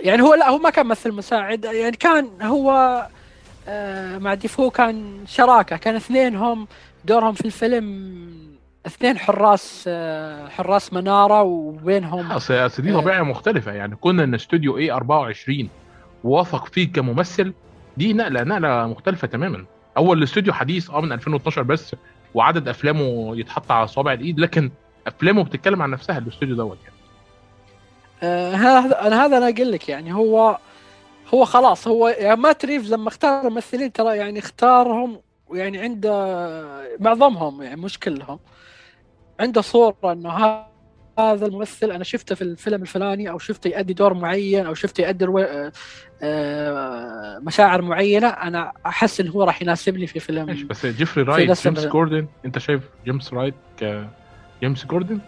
[0.00, 1.64] يعني هو لا هو ما كان ممثل مساعد.
[1.64, 2.70] يعني كان هو
[3.68, 5.76] آه مع ديفو كان شراكة.
[5.76, 6.66] كان اثنين هم
[7.04, 8.30] دورهم في الفيلم
[8.86, 12.32] اثنين حراس آه حراس منارة وبينهم.
[12.32, 13.72] اصل دي طبيعة مختلفة.
[13.72, 15.68] يعني كون إن استوديو A24
[16.24, 17.52] وافق فيك كممثل
[17.96, 19.64] دي نقلة نقلة مختلفة تماما.
[19.96, 21.96] أول الاستوديو حديث آه من 2012 بس
[22.34, 24.70] وعدد أفلامه يتحط على صوابع الإيد لكن
[25.06, 26.94] أفلامه بتتكلم عن نفسها الاستوديو دوت يعني.
[26.94, 26.99] آه
[28.22, 30.58] هذا أنا هذا أنا أقول لك يعني هو
[31.34, 35.20] هو خلاص هو يعني مات ريفز لما اختار الممثلين ترى يعني اختارهم
[35.52, 36.10] يعني عنده
[37.00, 38.38] معظمهم يعني مش كلهم.
[39.40, 40.64] عنده صورة إنه
[41.18, 45.26] هذا الممثل أنا شفته في الفيلم الفلاني أو شفته يؤدي دور معين أو شفته يؤدي
[47.46, 50.66] مشاعر معينة أنا أحس انه هو راح يناسبني في فيلم.
[50.70, 55.20] بس جيفري رايت جيمس جوردن أنت شايف جيمس رايت كجيمس جوردن؟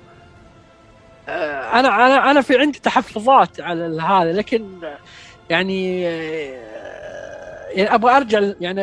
[1.72, 4.66] أنا أنا أنا في عندي تحفظات على هذا لكن
[5.50, 6.02] يعني
[7.72, 8.82] يعني أبغى أرجع يعني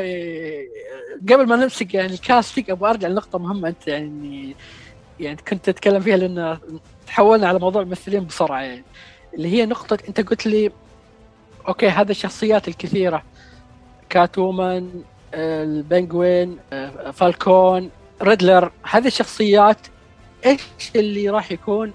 [1.30, 4.56] قبل ما نمسك يعني ال casting أبغى أرجع لنقطة مهمة أنت يعني
[5.20, 6.58] يعني كنت تتكلم فيها لأن
[7.08, 8.84] تحولنا على موضوع الممثلين بسرعة يعني
[9.34, 10.72] اللي هي نقطة أنت قلت لي
[11.68, 13.24] okay هذه الشخصيات الكثيرة
[14.10, 16.58] كات وومن البنجوين
[17.14, 17.90] فالكون
[18.22, 19.78] ريدلر هذه الشخصيات
[20.46, 20.62] إيش
[20.96, 21.94] اللي راح يكون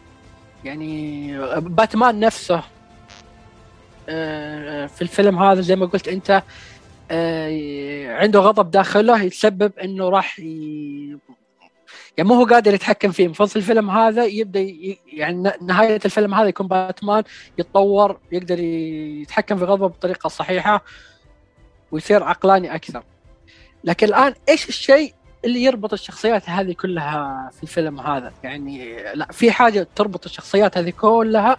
[0.64, 2.62] يعني باتمان نفسه
[4.86, 6.42] في الفيلم هذا زي ما قلت أنت
[8.20, 11.18] عنده غضب داخله يتسبب إنه راح ي...
[12.16, 13.28] يعني مو هو قادر يتحكم فيه.
[13.28, 14.98] في الفيلم هذا يبدأ ي...
[15.12, 17.24] يعني نهاية الفيلم هذا يكون باتمان
[17.58, 20.84] يتطور يقدر يتحكم في غضبه بطريقة صحيحة
[21.92, 23.02] ويصير عقلاني أكثر.
[23.84, 28.32] لكن الآن إيش الشيء اللي يربط الشخصيات هذه كلها في الفيلم هذا.
[28.42, 31.56] يعني لا في حاجة تربط الشخصيات هذه كلها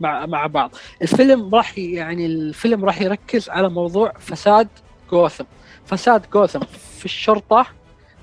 [0.00, 0.70] مع مع بعض.
[1.02, 4.68] الفيلم راح يعني الفيلم راح يركز على موضوع فساد
[5.10, 5.44] جوثم.
[5.86, 6.60] فساد جوثم
[6.98, 7.66] في الشرطة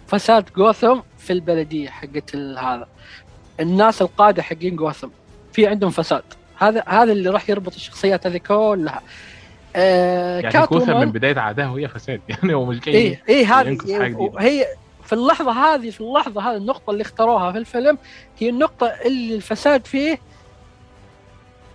[0.07, 2.87] فساد جوثم في البلدية حقت هذا.
[3.59, 5.09] الناس القادة حقين جوثم.
[5.53, 6.23] في عندهم فساد.
[6.57, 9.01] هذا هذا اللي راح يربط الشخصيات هذه كلها.
[9.75, 12.21] آه يعني جوثم من بداية عادها وهي فساد.
[12.29, 13.77] يعني هو مش جاي إيه إيه هذه
[14.39, 14.65] هي
[15.05, 17.97] في اللحظة هذه في اللحظة هذه النقطة اللي اختاروها في الفيلم
[18.39, 20.19] هي النقطة اللي الفساد فيه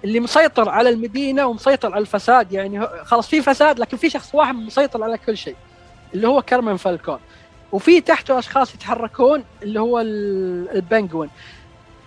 [0.05, 2.53] اللي مسيطر على المدينة ومسيطر على الفساد.
[2.53, 5.57] يعني خلاص في فساد لكن في شخص واحد مسيطر على كل شيء
[6.15, 7.19] اللي هو كارمن فالكون.
[7.73, 11.31] وفي تحته أشخاص يتحركون اللي هو البنجوين.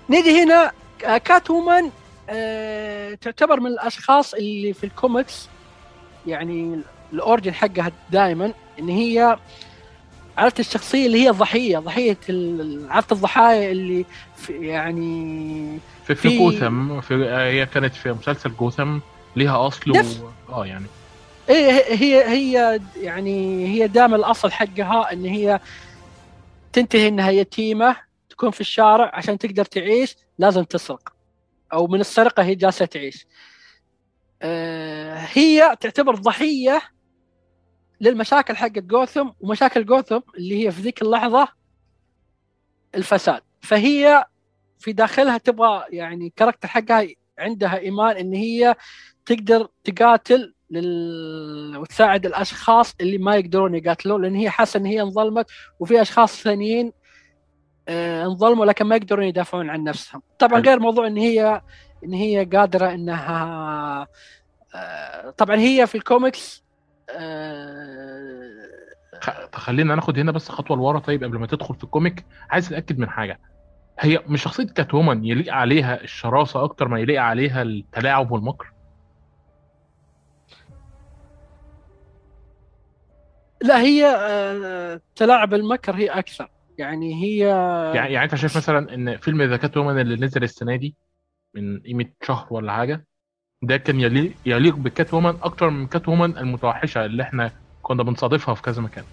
[0.09, 1.89] نيجي هنا كات وومن
[2.29, 5.47] أه تعتبر من الأشخاص اللي في الكوميكس
[6.27, 6.81] يعني
[7.13, 9.38] ال origin حقها دائما إن هي
[10.38, 12.17] عرفت الشخصية اللي هي ضحية ضحيه
[12.89, 19.00] عرفت الضحايا اللي في يعني في في جوثم في هي كانت في مسلسل جوثم
[19.36, 20.04] ليها أصل و...
[20.50, 20.86] آه يعني.
[21.50, 25.60] إيه هي هي يعني هي دام الأصل حقها إن هي
[26.74, 27.96] تنتهي انها يتيمه
[28.30, 31.13] تكون في الشارع عشان تقدر تعيش لازم تسرق.
[31.74, 33.26] أو من السرقة هي جالسة تعيش.
[34.41, 36.82] آه هي تعتبر ضحية
[38.04, 41.48] للمشاكل حقت جوثم ومشاكل جوثم اللي هي في ذيك اللحظة
[42.96, 43.42] الفساد.
[43.62, 44.26] فهي
[44.80, 47.08] في داخلها تبغى يعني كاركتر حقها
[47.39, 48.76] عندها إيمان إن هي
[49.26, 51.78] تقدر تقاتل لل...
[51.78, 55.46] وتساعد الأشخاص اللي ما يقدرون يقاتلون لأن هي حاسة إن هي انظلمت
[55.80, 56.92] وفي أشخاص ثانيين
[57.88, 60.22] آه، انظلموا لكن ما يقدرون يدافعون عن نفسهم.
[60.39, 61.62] طبعا غير موضوع إن هي
[62.04, 64.08] إن هي قادرة إنها
[64.76, 66.63] آه، طبعا هي في الكوميكس
[69.54, 71.00] خلينا ناخد هنا بس خطوة لورا.
[71.00, 73.39] طيب قبل ما تدخل في ال comic عايز أتأكد من حاجة.
[74.00, 78.74] هي مش شخصية كات وومن يليق عليها الشراسة أكتر ما يليق عليها التلاعب والمكر؟
[83.62, 86.50] لا هي آه، تلاعب المكر هي أكثر.
[86.78, 87.38] يعني هي
[87.96, 90.96] يعني, يعني أنت شايف مثلا إن فيلم the كات وومن اللي نزل السنة دي
[91.54, 93.06] من قيمة شهر ولا حاجة
[93.63, 97.52] ده كان يليق يليق بكات وومن أكتر من كات وومن المتوحشة اللي إحنا
[97.84, 99.04] كنا بنصادفها في كذا مكان.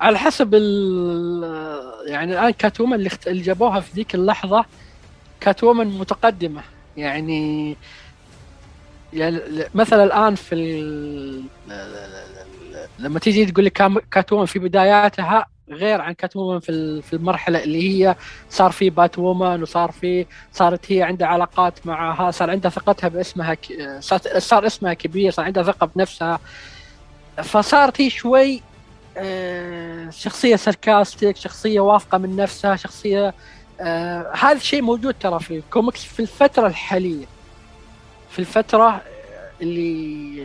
[0.00, 1.42] على حسب ال
[2.06, 4.64] يعني الآن كات وومن اللي, اللي جابوها في ذيك اللحظة
[5.40, 6.62] كات وومن متقدمة.
[6.96, 7.76] يعني
[9.12, 9.40] يعني
[9.74, 11.42] مثلا الآن في ال...
[12.98, 13.70] لما تيجي تقول لي
[14.10, 18.16] كات وومن في بداياتها غير عن كات وومن في في المرحلة اللي هي
[18.50, 23.56] صار في بات وومن وصار في صارت هي عندها علاقات معها صار عندها ثقتها باسمها.
[24.38, 26.40] صار اسمها كبير صار عندها ثقة بنفسها
[27.42, 28.62] فصارت هي شوي
[29.16, 33.34] آه، شخصية ساركاستيك شخصية واثقة من نفسها شخصية
[33.80, 37.26] آه، هذا الشيء موجود ترى في الكوميكس في الفترة الحالية
[38.30, 39.02] في الفترة
[39.62, 40.44] اللي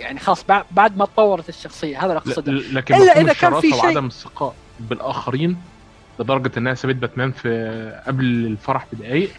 [0.00, 2.52] يعني خلاص بعد ما تطورت الشخصية هذا اللي أقصده.
[2.52, 5.56] لكن إلا إذا كان في شيء وعدم الثقة بالآخرين
[6.18, 9.30] لدرجة انها سابت باتمان في قبل الفرح بدقائق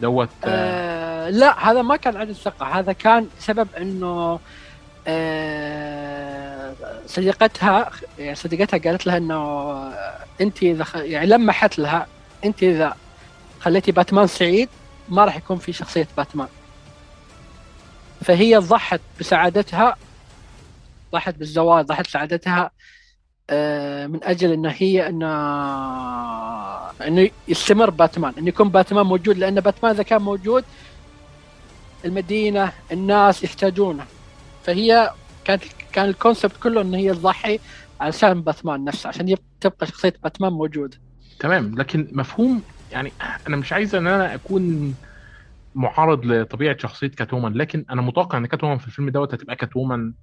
[0.00, 2.66] دوت آه لا هذا ما كان عدم ثقة.
[2.66, 4.40] هذا كان سبب إنه
[5.06, 6.72] آه
[7.06, 9.72] صديقتها يعني صديقتها قالت لها إنه
[10.40, 12.06] أنت إذا يعني لمحت لها
[12.44, 12.96] أنت إذا
[13.60, 14.68] خليتي باتمان سعيد
[15.08, 16.48] ما راح يكون في شخصية باتمان.
[18.24, 19.96] فهي ضحت بسعادتها
[21.12, 22.70] ضحت بالزواج ضحت سعادتها
[23.50, 25.22] آه، من أجل إن هي إن
[27.06, 30.64] انه يستمر باتمان انه يكون باتمان موجود لأن باتمان إذا كان موجود
[32.04, 34.04] المدينة الناس يحتاجونه.
[34.64, 35.10] فهي
[35.44, 37.60] كانت كان الكونسبت كله إن هي تضحي
[38.00, 40.98] علشان باتمان نفسه عشان تبقى شخصية باتمان موجوده
[41.38, 43.12] تمام لكن مفهوم يعني
[43.48, 44.94] أنا مش عايز إن أنا أكون
[45.76, 50.14] معارض لطبيعة شخصية كاتومان لكن أنا متوقع إن كاتومان في الفيلم دوت هتبقى كاتومان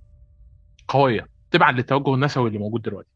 [0.88, 3.10] قوية تبعا للتوجه النسوي اللي موجود دلوقتي.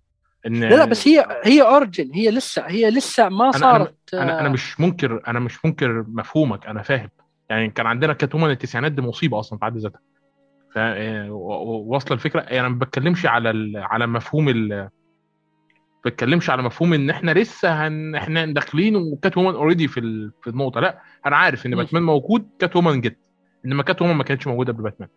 [0.47, 4.39] إن لا لا بس هي هي origin هي لسه هي لسه ما صارت أنا أنا,
[4.39, 7.09] أنا مش منكر أنا مش منكر مفهومك أنا فاهم.
[7.49, 10.01] يعني كان عندنا كات وومن التسعينات دي مصيبة أصلا في حد ذاتها.
[11.29, 12.41] واصلة الفكرة.
[12.41, 14.89] يعني أنا ما بتكلمش على على مفهوم ال
[16.05, 18.15] بتكلمش على مفهوم إن إحنا لسه هن...
[18.15, 20.31] إحنا داخلين وكات وومن already في ال...
[20.41, 20.79] في النقطة.
[20.79, 23.17] لأ أنا عارف إن باتمان موجود كات وومن جت.
[23.65, 25.09] إنما كات وومن ما كانتش موجودة قبل باتمان.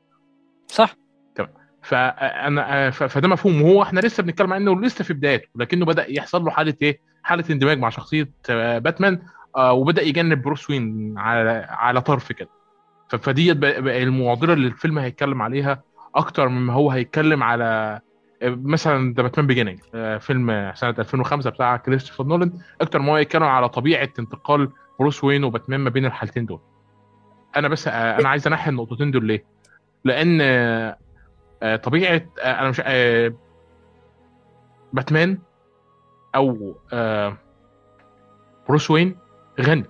[0.67, 0.97] صح.
[1.35, 1.51] تمام.
[1.83, 3.03] فانا ف...
[3.03, 3.63] فده مفهوم.
[3.63, 7.45] وهو إحنا لسه بنتكلم عنه لسه في بدايته لكنه بدأ يحصل له حالة إيه؟ حالة
[7.51, 9.23] اندماج مع شخصية آه، باتمان
[9.57, 12.49] آه وبدأ يجنب بروس وين على على طرف كده.
[13.09, 15.83] فديت المعضلة اللي الفيلم هيتكلم عليها
[16.15, 18.01] أكتر مما هو هيتكلم على
[18.43, 19.81] مثلا the Batman beginning
[20.19, 22.53] فيلم سنة 2005 بتاع كريستوفر نولان.
[22.81, 26.61] أكتر ما يتكلم على طبيعة انتقال بروس وين وباتمان ما بين الحالتين دول.
[27.57, 29.45] أنا بس آه، أنا عايز أنحي النقطتين دول ليه؟
[30.05, 32.83] لأن آه، طبيعة آه، أنا مش
[34.93, 35.39] باتمان
[36.35, 36.75] أو
[38.69, 39.17] بروس وين
[39.61, 39.85] غني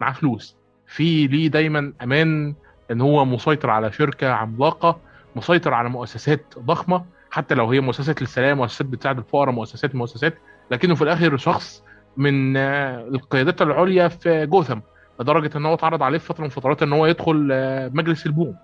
[0.00, 0.56] معاه فلوس.
[0.86, 2.54] في ليه دايما أمان
[2.90, 5.00] إن هو مسيطر على شركة عملاقة
[5.36, 10.34] مسيطر على مؤسسات ضخمة حتى لو هي مؤسسات للسلام مؤسسات بتساعد الفقراء مؤسسات مؤسسات.
[10.70, 11.82] لكنه في الآخر شخص
[12.16, 14.80] من آه، القيادات العليا في جوثم.
[15.20, 18.56] لدرجة إن هو اتعرض عليه في فترة من الفترات إن هو يدخل آه، مجلس البوم.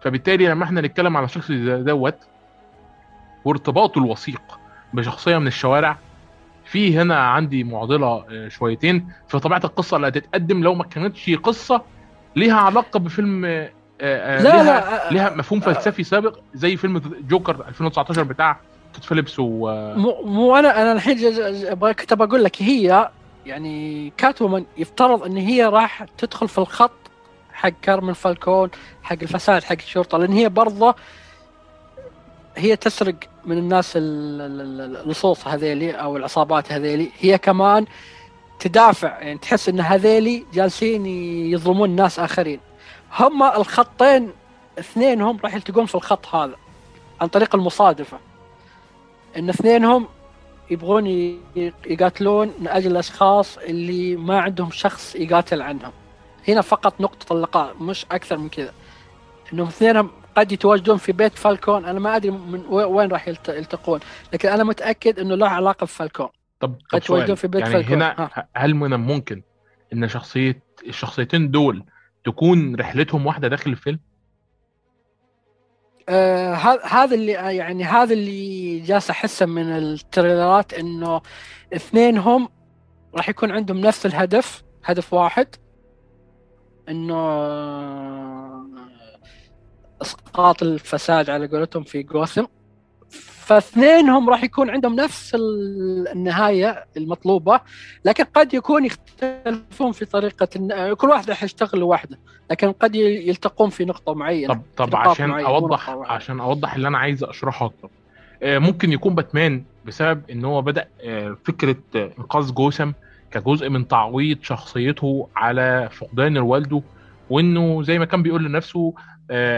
[0.00, 2.18] فبالتالي لما إحنا نتكلم على شخص دوت
[3.44, 4.42] وارتباطه الوثيق
[4.94, 5.98] بشخصية من الشوارع
[6.64, 9.08] في هنا عندي معضلة آه، شويتين.
[9.28, 11.82] في طبيعة القصة اللي هتتقدم لو ما كانتش قصة
[12.36, 13.68] ليها علاقة بفيلم
[14.02, 18.60] لا ليها لا ليها مفهوم فلسفي سابق زي فيلم جوكر 2019 بتاع
[18.94, 19.44] توت فيليبس و
[19.96, 21.18] مو, مو أنا أنا الحين
[21.92, 23.10] كنت بقول لك هي
[23.46, 26.90] يعني كاتومان يفترض إن هي راح تدخل في الخط
[27.52, 28.70] حق كارمن فالكون
[29.02, 30.94] حق الفساد حق الشرطة لأن هي برضه
[32.56, 33.14] هي تسرق
[33.46, 37.08] من الناس اللصوص هذيلي أو العصابات هذيلي.
[37.20, 37.86] هي كمان
[38.58, 41.06] تدافع يعني تحس إن هذيلي جالسين
[41.52, 42.60] يظلمون ناس آخرين.
[43.18, 44.32] هم الخطين
[44.78, 46.56] اثنينهم راح يلتقون في الخط هذا
[47.20, 48.18] عن طريق المصادفة.
[49.36, 50.08] إن اثنينهم
[50.70, 51.06] يبغون
[51.86, 55.92] يقاتلون من أجل الأشخاص اللي ما عندهم شخص يقاتل عنهم.
[56.48, 58.72] هنا فقط نقطة اللقاء مش أكثر من كذا.
[59.52, 61.84] إنهم اثنينهم قد يتواجدون في بيت فالكون.
[61.84, 64.00] أنا ما أدري من وين راح يلتقون
[64.32, 66.28] لكن أنا متأكد إنه له علاقة بفالكون.
[66.60, 67.36] طب طب سؤال.
[67.36, 67.94] في بيت يعني فالكون.
[67.94, 68.48] هنا ها.
[68.56, 69.42] هل من الممكن
[69.92, 71.84] إن شخصيه الشخصيتين دول
[72.24, 74.00] تكون رحلتهم واحدة داخل الفيلم؟
[76.08, 76.54] آه
[76.84, 81.20] هذا اللي يعني هذا اللي جالس احسه من التريلرات إنه
[81.74, 82.48] اثنينهم
[83.14, 85.46] راح يكون عندهم نفس الهدف هدف واحد
[86.88, 87.16] إنه
[90.02, 92.44] إسقاط الفساد على قولتهم في جوثم
[93.52, 95.36] فاثنينهم راح يكون عندهم نفس
[96.14, 97.60] النهاية المطلوبة
[98.04, 100.48] لكن قد يكون يختلفون في طريقة
[100.94, 102.18] كل واحد راح يشتغل لوحده
[102.50, 107.24] لكن قد يلتقون في نقطة معينة طب طب عشان اوضح عشان أوضح اللي أنا عايز
[107.24, 107.88] أشرحه أكتر.
[108.42, 112.90] آه، ممكن يكون باتمان بسبب إن هو بدأ آه، فكرة إنقاذ جوثم
[113.30, 116.82] كجزء من تعويض شخصيته على فقدان والده
[117.30, 119.11] وإنه زي ما كان بيقول لنفسه آه،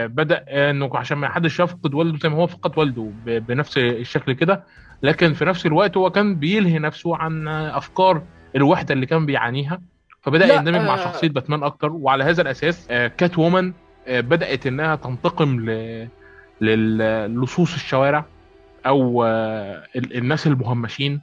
[0.07, 4.65] بدأ إنه عشان ما حدش يفقد والده زي ما هو فقد والده بنفس الشكل كده.
[5.03, 8.23] لكن في نفس الوقت هو كان بيلهي نفسه عن أفكار
[8.57, 9.81] الوحدة اللي كان بيعانيها.
[10.23, 11.05] فبدأ يندمج مع آه.
[11.05, 11.93] شخصية باتمان أكتر.
[11.93, 13.73] وعلى هذا الأساس آه، كات وومن
[14.09, 15.71] بدأت إنها تنتقم
[16.61, 18.25] للصوص الشوارع
[18.87, 19.25] أو
[19.97, 21.21] الناس المهمشين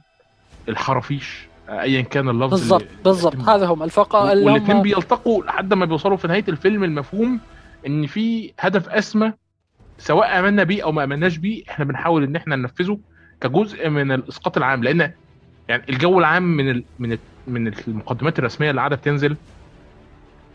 [0.68, 3.36] الحرافيش ايا كان اللفظ بالضبط بالضبط.
[3.36, 4.82] هذا هم الفقراء والاثنين هم...
[4.82, 7.40] بيلتقوا لحد ما بيوصلوا في نهاية الفيلم المفهوم
[7.86, 9.32] إن في هدف أسمى
[9.98, 12.98] سواء آمنا بيه أو ما آمناش بيه إحنا بنحاول إن إحنا ننفذه
[13.40, 14.84] كجزء من الإسقاط العام.
[14.84, 15.12] لأن
[15.68, 19.36] يعني الجو العام من ال من ال من المقدمات الرسمية اللي قاعدة بتنزل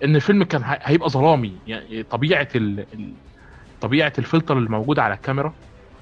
[0.03, 1.53] إن الفيلم كان هيبقى ظلامي.
[1.67, 2.85] يعني طبيعة ال
[3.81, 4.69] طبيعة الفلتر اللي
[5.01, 5.53] على الكاميرا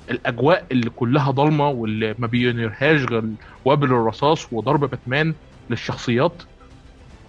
[0.10, 3.24] الأجواء اللي كلها ضلمة واللي ما بينيرهاش غير
[3.66, 5.34] وابل الرصاص وضرب باتمان
[5.70, 6.44] للشخصيات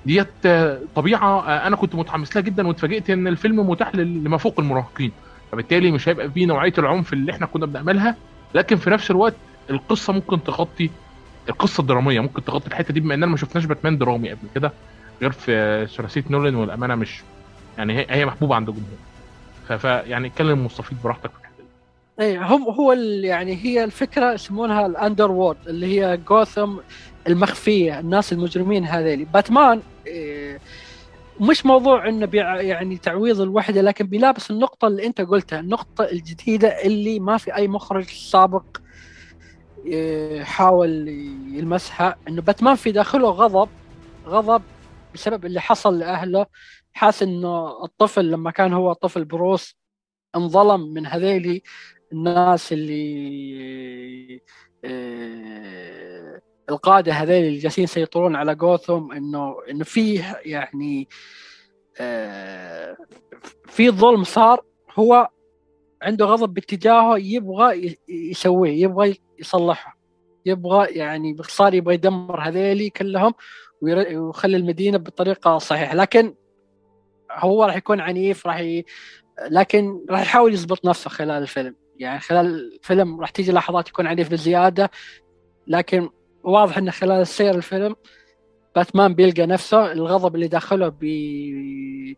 [0.07, 0.47] ديت
[0.95, 5.13] طبيعة أنا كنت متحمس لها جدا واتفاجئت إن الفيلم متاح لما فوق المراهقين.
[5.53, 8.17] فبالتالي مش هيبقى فيه نوعية العنف اللي إحنا كنا بنعملها
[8.55, 9.35] لكن في نفس الوقت
[9.71, 10.91] القصة ممكن تغطي
[11.49, 14.73] القصة الدرامية ممكن تغطي الحتة دي بما اننا ما شفناش باتمان درامي قبل كده
[15.23, 17.23] غير في ثلاثية نولان والأمانة مش
[17.79, 21.55] يعني هي محبوبة عند الجمهور فيعني اتكلم مستفيد براحتك في الحتة
[22.19, 22.25] دي.
[22.25, 22.93] اي هم هو
[23.23, 26.73] يعني هي الفكرة يسمونها ال underworld اللي هي جوثم
[27.29, 29.25] المخفية الناس المجرمين هذيلي.
[29.25, 29.81] باتمان
[31.41, 32.29] مش موضوع إنه
[32.61, 37.69] يعني تعويض الوحدة لكن بيلابس النقطة اللي أنت قلتها النقطة الجديدة اللي ما في أي
[37.69, 38.65] مخرج سابق
[39.87, 41.09] إيه، حاول
[41.55, 43.69] يلمسها إنه باتمان في داخله غضب
[44.27, 44.63] غضب
[45.15, 46.47] بسبب اللي حصل لأهله.
[46.93, 49.77] حاس إنه الطفل لما كان هو طفل بروس
[50.37, 51.63] انظلم من هذيلي
[52.13, 54.43] الناس اللي
[54.85, 61.09] إيه، القادة هذول اللي جالسين يسيطرون على جوثم انه إنه فيه يعني
[62.01, 62.97] آه
[63.67, 64.65] في ظلم صار
[64.99, 65.29] هو
[66.03, 69.99] عنده غضب باتجاهه يبغى يسويه يبغى يصلحه
[70.47, 73.35] يبغى يعني باختصار يبغى يدمر هذيلي كلهم
[73.83, 76.35] ويخلي المدينة بالطريقة الصحيحه لكن
[77.33, 78.85] هو راح يكون عنيف راح ي...
[79.51, 81.77] لكن راح يحاول يضبط نفسه خلال الفيلم.
[81.97, 84.91] يعني خلال الفيلم راح تيجي لحظات يكون عنيف بزيادة
[85.67, 86.11] لكن
[86.47, 87.97] واضح إنه خلال سير الفيلم
[88.77, 92.17] باتمان بيلقى نفسه الغضب اللي داخله بي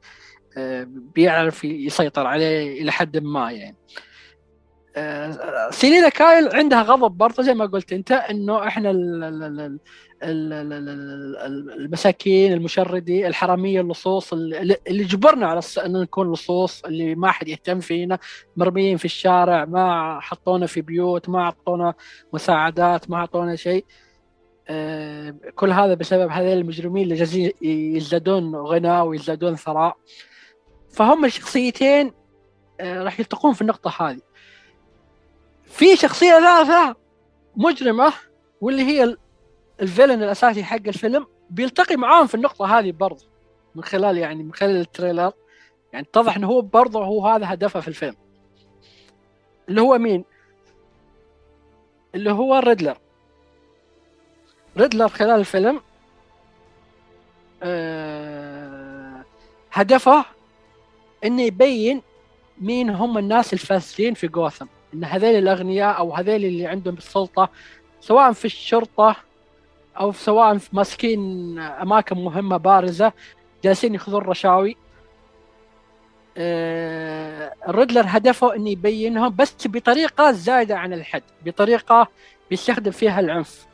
[0.56, 3.76] آه، بيعرف يسيطر عليه إلى حد ما يعني.
[4.96, 8.90] آه، سيلينا كايل عندها غضب برضه زي ما قلت أنت إنه إحنا
[11.76, 18.18] المساكين المشردي الحرامية اللصوص اللي جبرنا على ان نكون لصوص اللي ما حد يهتم فينا
[18.56, 21.94] مرميين في الشارع ما حطونا في بيوت ما أعطونا
[22.32, 23.84] مساعدات ما أعطونا شيء.
[23.84, 24.07] آه،
[25.54, 29.96] كل هذا بسبب هذين المجرمين اللي جالسين يزدادون غنى ويزدادون ثراء.
[30.90, 32.12] فهم الشخصيتين
[32.80, 34.20] آه، راح يلتقون في النقطة هذه.
[35.64, 36.96] في شخصية ثالثة
[37.56, 38.12] مجرمة
[38.60, 39.16] واللي هي
[39.80, 43.24] الفيلن الأساسي حق الفيلم بيلتقي معاهم في النقطة هذه برضه
[43.74, 45.32] من خلال يعني من خلال ال trailer.
[45.92, 48.16] يعني اتضح إنه هو برضه هو هذا هدفه في الفيلم.
[49.68, 50.24] اللي هو مين؟
[52.14, 52.98] اللي هو الريدلر
[54.78, 55.80] ريدلر خلال الفيلم
[57.62, 59.24] أه
[59.72, 60.24] هدفه
[61.24, 62.02] إنه يبين
[62.60, 67.48] مين هم الناس الفاسدين في جوثم إن هذيل الأغنياء أو هذيل اللي عندهم السلطة
[68.00, 69.16] سواء في الشرطة
[70.00, 73.12] أو سواء في ماسكين أماكن مهمة بارزة
[73.64, 74.76] جالسين ياخذون رشاوي.
[76.36, 82.08] آه، الريدلر هدفه إنه يبينهم بس بطريقة زايدة عن الحد بطريقة
[82.50, 83.67] بيستخدم فيها العنف.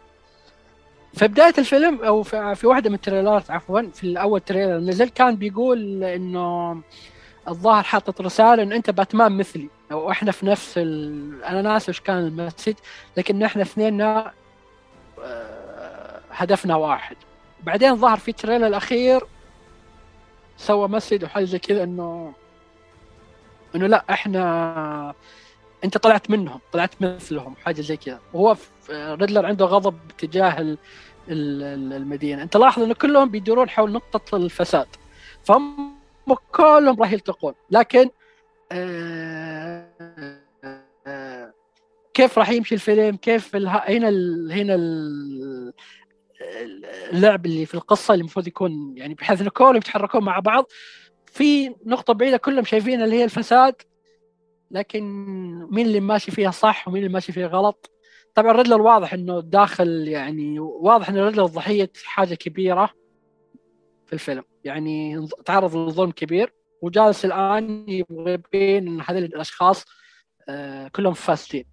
[1.15, 6.05] في بداية الفيلم أو في, واحدة من التريلرات عفوا في الأول trailer نزل كان بيقول
[6.05, 6.81] إنه
[7.49, 9.69] الظاهر حاطط رسالة انه أنت باتمان مثلي.
[9.93, 11.45] أو إحنا في نفس ال...
[11.45, 12.75] أنا ناسي إيش كان ال message
[13.17, 14.33] لكن إحنا اثنيننا
[15.23, 17.17] آه، هدفنا واحد.
[17.63, 19.27] بعدين ظهر في ال trailer الأخير
[20.57, 22.33] سوى message وحاجة زي كذا انه
[23.75, 25.15] إنه لا إحنا
[25.85, 28.21] انت طلعت منهم طلعت مثلهم حاجة زي كذا.
[28.33, 28.57] وهو
[28.91, 30.77] ريدلر عنده غضب تجاه
[31.29, 32.43] المدينة.
[32.43, 34.87] انت لاحظ انه كلهم بيدورون حول نقطة الفساد.
[35.45, 35.95] فهم
[36.53, 37.55] كلهم راح يلتقون.
[37.71, 38.11] لكن
[38.73, 39.89] آه،
[41.07, 41.55] آه،
[42.15, 44.09] كيف راح يمشي الفيلم؟ كيف هنا
[44.51, 44.75] هنا
[47.13, 50.65] اللعب اللي في القصة اللي المفروض يكون يعني بحيث انه كلهم يتحركون مع بعض.
[51.27, 53.75] في نقطة بعيدة كلهم شايفين اللي هي الفساد.
[54.75, 55.05] لكن
[55.71, 57.91] مين اللي ماشي فيها صح ومين اللي ماشي فيها غلط؟
[58.35, 62.91] طبعا ريدلر واضح إنه داخل يعني واضح إن ريدلر ضحية حاجة كبيرة
[64.07, 64.43] في الفيلم.
[64.65, 66.55] يعني تعرض لظلم كبير.
[66.83, 69.85] وجالس الآن يبغى يبين إن هذول الأشخاص
[70.49, 71.65] آه، كلهم فاسدين.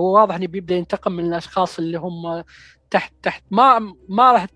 [0.00, 2.44] هو واضح إنه بيبدأ ينتقم من الأشخاص اللي هم
[2.90, 4.46] تحت تحت ما ما راح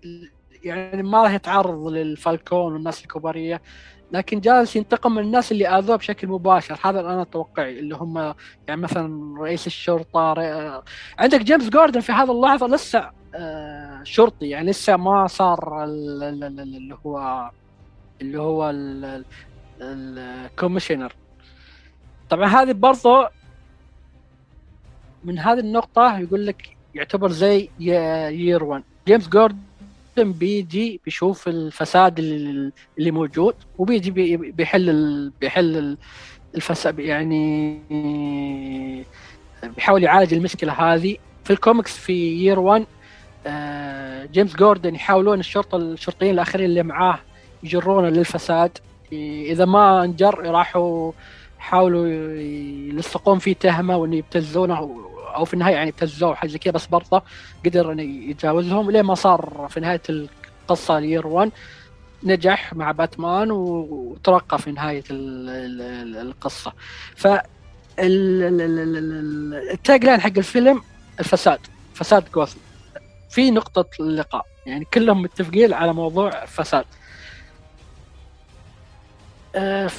[0.63, 3.61] يعني ما راح يتعرض للفالكون والناس الكبارية.
[4.11, 6.79] لكن جالس ينتقم من الناس اللي آذوه بشكل مباشر.
[6.83, 8.17] هذا أنا توقعي اللي هم
[8.67, 10.81] يعني مثلا رئيس الشرطة رئي...
[11.19, 17.49] عندك جيمس جوردن في هذه اللحظة لسه آه شرطي يعني لسه ما صار اللي هو
[18.21, 18.73] اللي هو
[19.81, 21.15] ال commissioner
[22.29, 23.29] طبعا هذه برضه
[25.23, 29.57] من هذه النقطة يقول لك يعتبر زي year 1 جيمس جوردن
[30.23, 35.97] بيجي بيشوف الفساد اللي موجود وبيجي بيحل بيحل
[36.55, 37.79] الفساد يعني
[39.63, 41.17] بيحاول يعالج المشكلة هذه.
[41.43, 42.85] في الكوميكس في year 1
[43.47, 47.19] آه، جيمس جوردن يحاولون الشرطة الشرطيين الآخرين اللي معاه
[47.63, 48.77] يجرونه للفساد.
[49.11, 51.11] إذا ما انجر راحوا
[51.59, 52.07] حاولوا
[52.91, 55.07] يلصقون فيه تهمة وإنه يبتزونه
[55.37, 57.23] أو في النهاية يعني ابتزوه حاجة زي كذا بس برضه
[57.65, 58.91] قدر إنه يتجاوزهم.
[58.91, 61.51] لين ما صار في نهاية القصة ل Year 1
[62.23, 66.73] نجح مع باتمان وترقى في نهاية القصة.
[67.15, 67.27] ف
[67.99, 70.81] ال tagline حق الفيلم
[71.19, 71.59] الفساد
[71.93, 72.59] فساد جوثم.
[73.29, 76.85] في نقطة اللقاء يعني كلهم متفقين على موضوع فساد.
[79.55, 79.89] آه،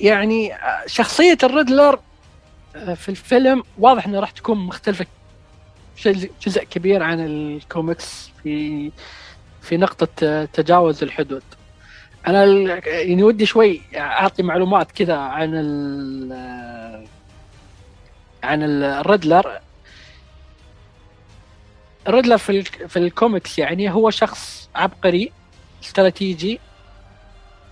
[0.00, 0.52] يعني
[0.86, 2.00] شخصية الريدلر آه،
[2.94, 3.62] في الفيلم.
[3.78, 5.06] واضح انها راح تكون مختلفة
[6.46, 8.90] جزء كبير عن الكوميكس في
[9.62, 11.42] في نقطة آه، تجاوز الحدود.
[12.26, 12.44] أنا
[12.86, 17.04] يعني ودي شوي أعطي معلومات كذا عن ال آه،
[18.42, 19.60] عن الريدلر
[22.08, 25.32] الريدلر في في الكوميكس يعني هو شخص عبقري
[25.84, 26.60] استراتيجي.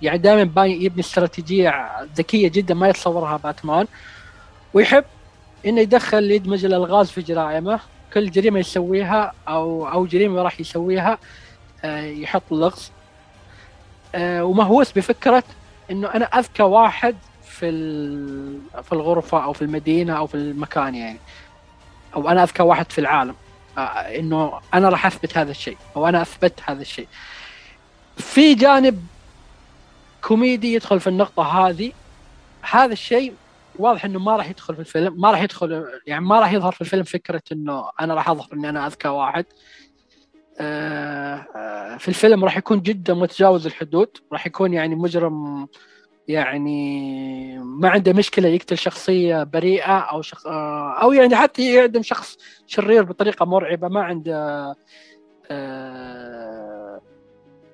[0.03, 1.87] يعني دائما يبني استراتيجية
[2.17, 3.87] ذكية جدا ما يتصورها باتمان.
[4.77, 5.05] ويحب
[5.67, 7.81] إنه يدخل يدمج الالغاز في جرائمه.
[8.15, 11.19] كل جريمة يسويها أو أو جريمة راح يسويها
[11.85, 12.91] آه، يحط لغز.
[14.15, 15.45] آه، ومهووس بفكرة
[15.91, 17.71] إنه أنا أذكى واحد في
[18.83, 21.19] في الغرفة أو في المدينة أو في المكان يعني.
[22.17, 23.35] أو أنا أذكى واحد في العالم.
[23.79, 23.81] آه،
[24.19, 27.09] إنه أنا راح أثبت هذا الشيء أو أنا أثبت هذا الشيء.
[28.17, 29.07] في جانب
[30.23, 31.93] كوميدي يدخل في النقطة هذه.
[32.63, 33.33] هذا الشيء
[33.79, 36.81] واضح إنه ما راح يدخل في الفيلم ما راح يدخل يعني ما راح يظهر في
[36.81, 39.45] الفيلم فكرة إنه أنا راح أظهر إني أنا أذكى واحد.
[40.61, 45.69] آه، آه، في الفيلم راح يكون جدا متجاوز الحدود راح يكون يعني مجرم
[46.29, 52.39] يعني ما عنده مشكلة يقتل شخصية بريئة أو شخص آه، أو يعني حتى يعدم شخص
[52.67, 54.75] شرير بطريقة مرعبة ما عنده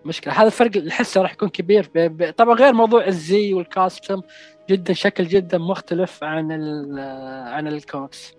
[0.04, 0.32] مشكلة.
[0.32, 1.84] هذا الفرق الحسة راح يكون كبير.
[2.36, 4.22] طبعا غير موضوع الزي والكاستم.
[4.72, 6.52] جدا شكل جدا مختلف عن
[7.48, 8.34] عن الكوميكس.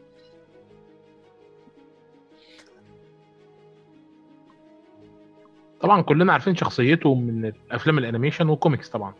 [5.82, 9.14] طبعا كلنا عارفين شخصيته من افلام ال animation وال comics طبعا.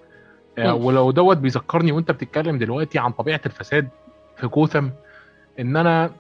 [0.58, 3.90] آه ولو دوت بيذكرني وأنت بتتكلم دلوقتي عن طبيعة الفساد
[4.38, 4.90] في جوثم
[5.60, 6.12] إن أنا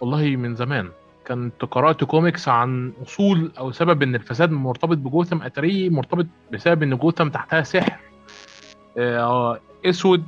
[0.00, 0.90] والله من زمان
[1.26, 6.96] كنت قرأت كوميكس عن أصول أو سبب إن الفساد مرتبط بجوثم أتاري مرتبط بسبب إن
[6.96, 8.09] جوثم تحتها سحر.
[9.86, 10.24] اسود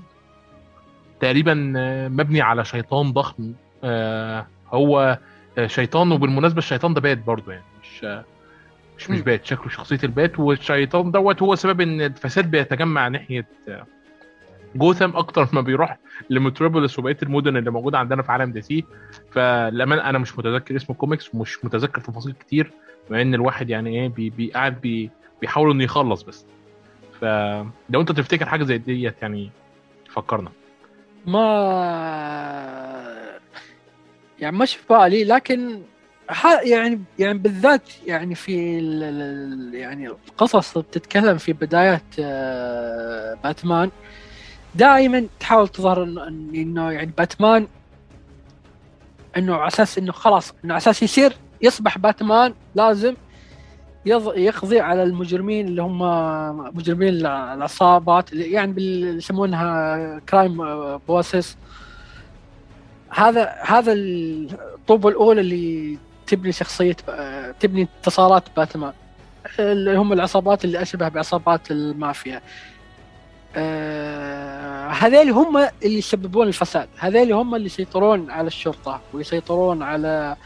[1.21, 3.53] تقريبا آه، مبني على شيطان ضخم.
[3.85, 5.19] آه، هو
[5.67, 8.05] شيطان وبالمناسبة الشيطان ده bat برضه يعني مش
[8.99, 13.47] مش مش bat شكله شخصية ال bat والشيطان دوت هو سبب إن الفساد بيتجمع ناحية
[14.77, 15.99] جوثام أكتر ما بيروح
[16.31, 18.85] لمتروبوليس وبقية المدن اللي موجودة عندنا في عالم DC.
[19.31, 22.71] فلما أنا مش متذكر اسم الكوميكس ومش متذكر تفاصيل كتير
[23.11, 25.11] مع إن الواحد يعني إيه بي بي قاعد بي
[25.41, 26.47] بيحاول إنه يخلص بس.
[27.23, 29.51] فلو انت تفتكر حاجة زي ديت يعني
[30.11, 30.51] فكرنا.
[31.27, 31.43] ما
[34.39, 35.83] يعني مش في بالي لكن
[36.65, 38.79] يعني يعني بالذات يعني في
[39.73, 43.91] يعني القصص اللي بتتكلم في بدايات آه، باتمان
[44.75, 47.67] دائما تحاول تظهر إنه يعني باتمان
[49.37, 53.15] إنه على أساس إنه خلاص إنه على أساس يصير يصبح باتمان لازم
[54.07, 55.99] يقضي على المجرمين اللي هم
[56.77, 58.83] مجرمين العصابات اللي يعني
[59.17, 60.57] يسمونها crime
[61.09, 61.57] bosses
[63.11, 66.97] هذا هذا الطوبه الاولى اللي تبني شخصية
[67.61, 68.93] تبني اتصالات باتمان
[69.59, 72.43] اللي هم العصابات اللي أشبه بعصابات المافيا.
[73.57, 80.37] آه هذول هم اللي يسببون الفساد هذول هم اللي يسيطرون على الشرطة ويسيطرون على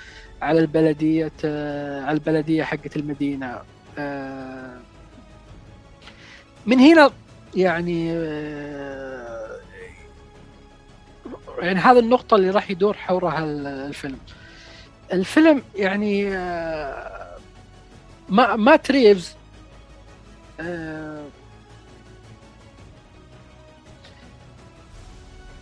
[0.43, 3.59] على البلدية آه على البلدية حقت المدينة
[3.99, 4.77] آه
[6.67, 7.11] من هنا
[7.55, 9.57] يعني آه
[11.59, 14.19] يعني هذه النقطة اللي راح يدور حولها الفيلم.
[15.13, 16.31] الفيلم يعني
[18.29, 19.35] ما ما تريفز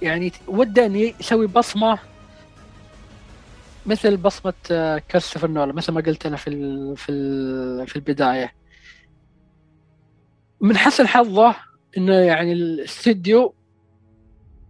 [0.02, 1.98] يعني وده انه يسوي بصمة
[3.86, 4.52] مثل بصمة
[5.10, 8.52] كريستوفر نولا مثل ما قلت أنا في ال في ال في البداية.
[10.60, 11.54] من حسن حظه
[11.98, 13.54] إنه يعني الاستديو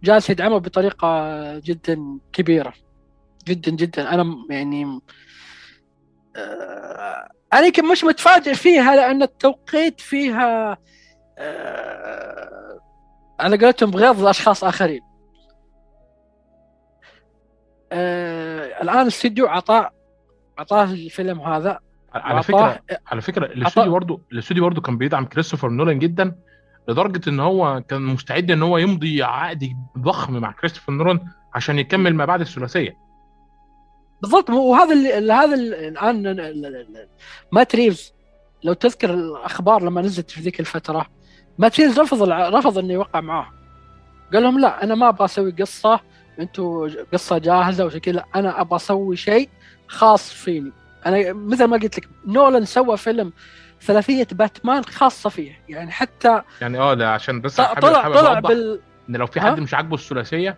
[0.03, 2.73] جالس يدعمه بطريقة جدا كبيرة.
[3.47, 4.13] جدا جدا.
[4.13, 4.99] أنا يعني
[6.35, 10.77] آه أنا يمكن مش متفاجئ فيها لأن التوقيت فيها
[11.37, 12.79] آه
[13.39, 15.01] على قولتهم غيظ اشخاص آخرين.
[17.95, 19.91] آه الآن الاستديو عطاه
[20.57, 21.79] عطاه الفيلم هذا.
[22.13, 26.35] على فكره على فكرة الاستوديو برضه الاستوديو برضه كان بيدعم كريستوفر نولان جدا
[26.87, 31.19] لدرجة إن هو كان مستعد إن هو يمضي عقد ضخم مع كريستوفر نولان
[31.53, 32.97] عشان يكمل ما بعد الثلاثية.
[34.21, 34.49] بالضبط.
[34.49, 37.07] وهذا اللي هذا الآن
[37.51, 38.13] مات ريفز.
[38.63, 41.05] لو تذكر الأخبار لما نزلت في ذيك الفترة
[41.57, 43.47] مات ريفز رفض رفض إنه يوقع معاه
[44.33, 45.99] قال لهم لا أنا ما أبغى أسوي قصة
[46.39, 49.49] أنتم قصة جاهزة وشي كذا أنا أبغى أسوي شيء
[49.87, 50.71] خاص فيني.
[51.05, 53.33] أنا مثل ما قلت لك نولان سوى فيلم
[53.81, 55.59] ثلاثية باتمان خاصة فيه.
[55.69, 58.79] يعني حتى يعني آه لا عشان بس طلع حابب طلع بال
[59.09, 60.57] إن لو في حد مش عاجبه الثلاثية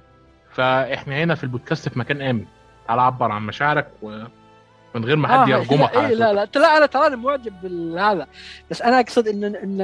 [0.51, 2.45] فإحنا هنا في البودكاست في مكان آمن.
[2.87, 6.85] تعال عبر عن مشاعرك ومن غير ما حد آه يرجمك إيه لا لا لا أنا
[6.85, 8.27] تراني معجب بالهذا.
[8.71, 9.77] بس أنا أقصد ان إن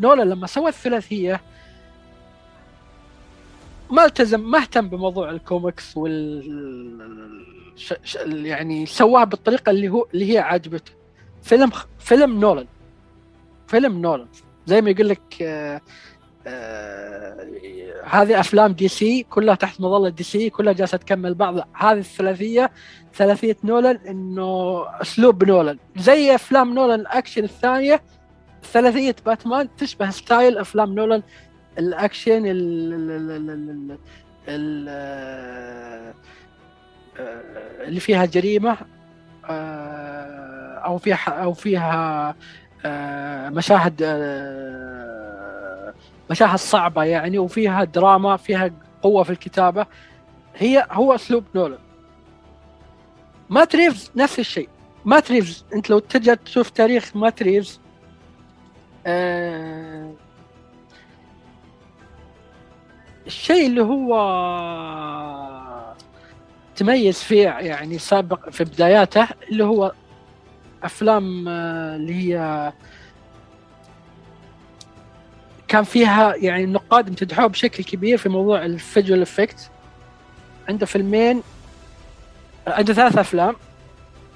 [0.00, 1.40] نولان لما سوى الثلاثية
[3.92, 7.42] ما التزم ما اهتم بموضوع الكوميكس وال
[7.76, 7.94] ش...
[8.26, 10.92] يعني سواها بالطريقة اللي هو اللي هي عاجبته.
[11.42, 12.66] فيلم فيلم نولان.
[13.66, 14.28] فيلم نولان.
[14.66, 15.80] زي ما يقول لك آه...
[16.46, 17.46] آه...
[18.04, 21.56] هذه أفلام DC كلها تحت مظلة DC كلها جالسة تكمل بعض.
[21.74, 22.70] هذه الثلاثية
[23.14, 25.78] ثلاثية نولان إنه أسلوب نولان.
[25.96, 28.02] زي أفلام نولان الأكشن الثانية
[28.72, 31.22] ثلاثية باتمان تشبه style أفلام نولان
[31.78, 33.98] الأكشن ال
[37.88, 38.76] اللي فيها جريمة
[40.84, 42.34] أو فيها أو فيها
[43.50, 44.02] مشاهد
[46.30, 48.70] مشاهد صعبة يعني وفيها دراما فيها
[49.02, 49.86] قوة في الكتابة.
[50.56, 51.78] هي هو أسلوب نولان.
[53.50, 54.68] مات ريفز نفس الشيء.
[55.04, 57.80] مات ريفز أنت لو ترجع تشوف تاريخ مات ريفز
[59.06, 60.12] آه
[63.26, 64.12] الشيء اللي هو
[66.76, 69.92] تميز فيه يعني سابق في بداياته اللي هو
[70.82, 72.72] أفلام اللي هي
[75.68, 79.70] كان فيها يعني النقاد امتدحوه بشكل كبير في موضوع ال visual effect.
[80.68, 81.42] عنده فيلمين
[82.66, 83.56] عنده ثلاث أفلام.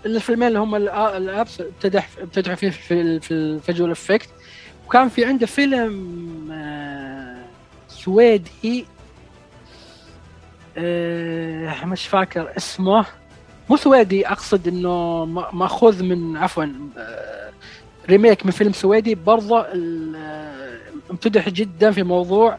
[0.06, 2.94] الفيلمين اللي هم ال Apes امتدح امتدحوا فيه في
[3.30, 4.28] ال visual effect.
[4.86, 6.50] وكان في عنده فيلم
[8.06, 8.86] سويدي
[10.78, 13.06] أه مش فاكر اسمه.
[13.70, 16.64] مو سويدي أقصد إنه مأخوذ من عفوا
[16.98, 17.50] أه
[18.08, 19.14] remake من فيلم سويدي.
[19.14, 19.66] برضه
[21.10, 22.58] امتدح جدا في موضوع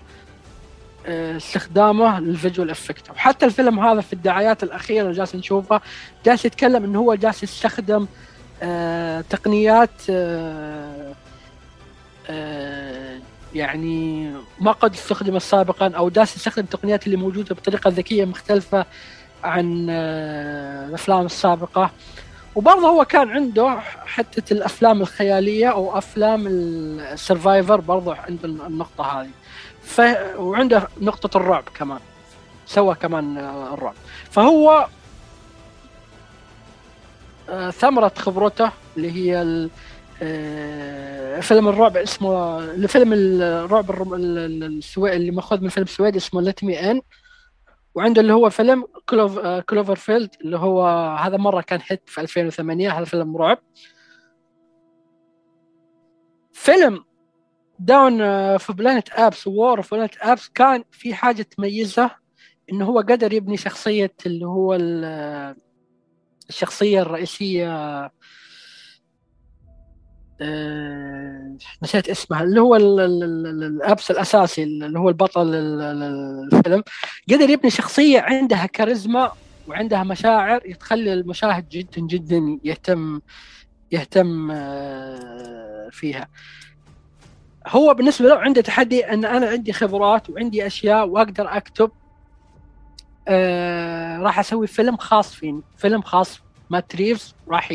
[1.05, 3.09] أه استخدامه لل visual effect.
[3.09, 5.81] وحتى الفيلم هذا في الدعايات الأخيرة اللي جالس نشوفها
[6.25, 8.07] جالس يتكلم إنه هو جالس يستخدم
[8.63, 11.13] آه تقنيات آه
[12.29, 13.19] آه
[13.57, 18.85] يعني ما قد استخدمت سابقا أو جالس يستخدم التقنيات اللي موجودة بطريقة ذكية مختلفة
[19.43, 21.91] عن آه الأفلام السابقة.
[22.55, 29.29] وبرضه هو كان عنده حتة الأفلام الخيالية أو أفلام ال survivor برضه عنده النقطة هذه.
[29.83, 30.01] ف...
[30.37, 31.99] وعنده نقطة الرعب كمان
[32.65, 33.95] سوى كمان آه، الرعب.
[34.31, 34.87] فهو
[37.49, 39.41] آه، ثمرة خبرته اللي هي
[41.41, 47.01] فيلم الرعب اسمه الفيلم الرعب السويدي اللي ماخوذ من فيلم سويدي اسمه Let Me In
[47.95, 53.05] وعنده اللي هو فيلم Clov Cloverfield اللي هو هذا مرة كان hit في 2008 هذا
[53.05, 53.59] فيلم رعب.
[56.53, 57.03] فيلم
[57.79, 58.17] Dawn
[58.57, 62.11] of Planet Apes و War of Planet Apes كان في حاجة تميزه
[62.71, 64.77] إنه هو قدر يبني شخصية اللي هو
[66.49, 68.11] الشخصية الرئيسية آه،
[71.83, 76.83] نسيت اسمها اللي هو ال Apes الأساسي اللي هو البطل الفيلم.
[77.31, 79.31] قدر يبني شخصية عندها كاريزما
[79.67, 83.21] وعندها مشاعر تخلي المشاهد جدا جدا يهتم
[83.91, 86.27] يهتم آه، فيها.
[87.67, 91.91] هو بالنسبة له عنده تحدي أن أنا عندي خبرات وعندي أشياء وأقدر أكتب
[93.27, 96.41] آه راح أسوي فيلم خاص فيني فيلم خاص.
[96.69, 97.73] مات ريفز راح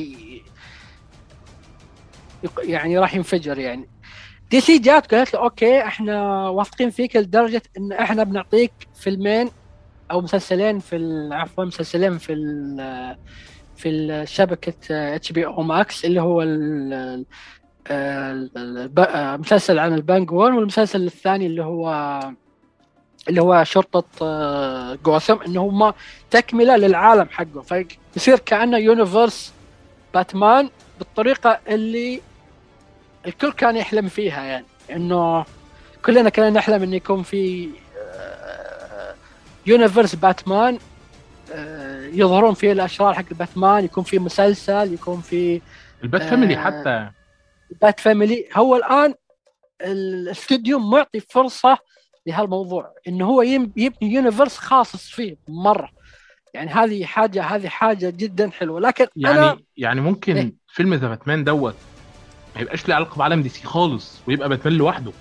[2.62, 3.88] يعني راح ينفجر يعني.
[4.50, 9.50] دي سي جات قالت له okay إحنا واثقين فيك لدرجة إن إحنا بنعطيك فيلمين
[10.10, 13.16] أو مسلسلين في عفوا مسلسلين في ال
[13.76, 14.74] في شبكة
[15.14, 16.42] إتش بي أو ماكس اللي هو
[17.90, 22.20] المسلسل عن البنجوين والمسلسل الثاني اللي هو
[23.28, 24.04] اللي هو شرطة
[24.94, 25.92] جوثم إنه هم
[26.30, 27.86] تكملة للعالم حقه.
[28.14, 29.52] فيصير كأنه universe
[30.14, 32.20] باتمان بالطريقة اللي
[33.26, 35.44] الكل كان يحلم فيها يعني إنه
[36.04, 37.68] كلنا كنا نحلم انه يكون في
[39.66, 40.78] universe باتمان
[41.52, 45.60] آه، يظهرون فيه الأشرار حق باتمان يكون في مسلسل يكون في
[46.02, 47.10] ال Bat Family حتى.
[47.72, 48.48] ال Bat Family.
[48.56, 49.14] هو الآن
[49.80, 51.78] الاستوديو معطي فرصة
[52.26, 55.90] لهالموضوع إنه هو يبني universe خاص فيه مرة.
[56.54, 58.80] يعني هذه حاجة هذه حاجة جدا حلوة.
[58.80, 61.74] لكن يعني أنا يعني ممكن إيه؟ فيلم The Batman دوت
[62.54, 65.12] ما يبقاش له علاقة بعالم دي سي خالص ويبقى باتمان لوحده.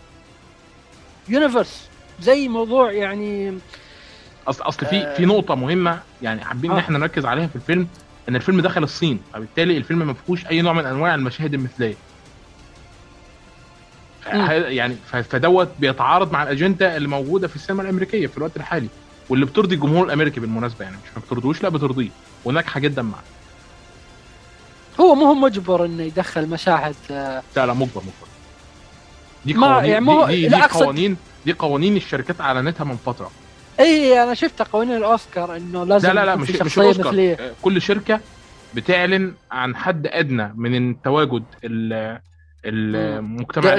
[1.29, 1.89] يونيفرس
[2.21, 3.57] زي موضوع يعني
[4.47, 5.15] اصل أصل في آه.
[5.17, 6.79] في نقطة مهمة يعني حابين إن آه.
[6.79, 7.87] إحنا نركز عليها في الفيلم
[8.29, 11.95] إن الفيلم دخل الصين فبالتالي الفيلم ما فيهوش أي نوع من أنواع المشاهد المثلية.
[14.67, 18.87] يعني فدوت بيتعارض مع الأجندة اللي موجودة في السينما الأمريكية في الوقت الحالي
[19.29, 22.09] واللي بترضي الجمهور الأمريكي بالمناسبة يعني مش ما بترضوش لأ بترضيه
[22.45, 23.21] وناجحة جدا معاه.
[25.01, 28.27] هو مو مجبر إنه يدخل مشاهد آه، لا لا مجبر مجبر.
[29.45, 30.25] دي قوانين يعني مو...
[30.25, 33.31] دي, دي, دي قوانين دي قوانين الشركات أعلنتها من فترة.
[33.79, 37.07] إي أنا شفت قوانين الأوسكار إنه لازم لا لا لا مش مش الأوسكار.
[37.07, 37.53] مثلية.
[37.61, 38.19] كل شركة
[38.73, 41.43] بتعلن عن حد أدنى من التواجد
[42.65, 43.77] المجتمع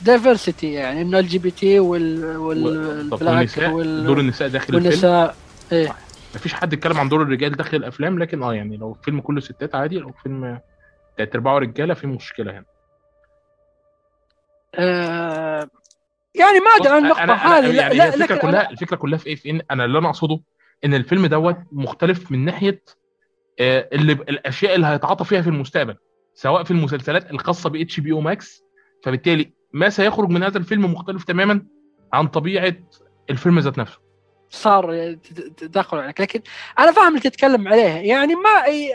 [0.00, 4.06] Diversity يعني إنه LGBT وال black وال...
[4.06, 5.36] دور النساء داخل والنساء
[5.72, 5.94] الفيلم إيه
[6.34, 9.74] مفيش حد اتكلم عن دور الرجال داخل الافلام لكن آه يعني لو فيلم كله ستات
[9.74, 10.60] عادي لو فيلم
[11.16, 12.64] تلات أرباعه رجالة في مشكلة هنا.
[14.74, 15.68] آه
[16.34, 18.70] يعني ما أدري عن النقطه هذه لا يعني لا الفكرة كلها أنا...
[18.70, 20.40] الفكرة كلها في إيه؟ في إن أنا اللي أنا أقصده
[20.84, 22.82] إن الفيلم دوت مختلف من ناحية
[23.60, 25.96] آه اللي الأشياء اللي هيتعاطى فيها في المستقبل
[26.34, 28.64] سواء في المسلسلات الخاصة ب اتش بي أو ماكس
[29.04, 31.62] فبالتالي ما سيخرج من هذا الفيلم مختلف تماما
[32.12, 32.74] عن طبيعة
[33.30, 33.98] الفيلم ذات نفسه.
[34.52, 35.14] صار
[35.56, 36.20] تدخل عليك.
[36.20, 36.40] لكن
[36.78, 37.88] أنا فاهم اللي تتكلم عليه.
[37.88, 38.50] يعني ما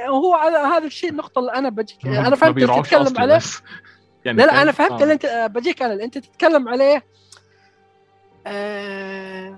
[0.07, 0.35] هو
[0.75, 3.39] هذا الشيء النقطة اللي أنا بجيك أنا فهمت اللي تتكلم عليه.
[4.25, 5.93] يعني لا لا أنا فهمت اللي أنت بجيك أنا.
[5.93, 7.03] اللي أنت تتكلم عليه
[8.47, 9.57] آه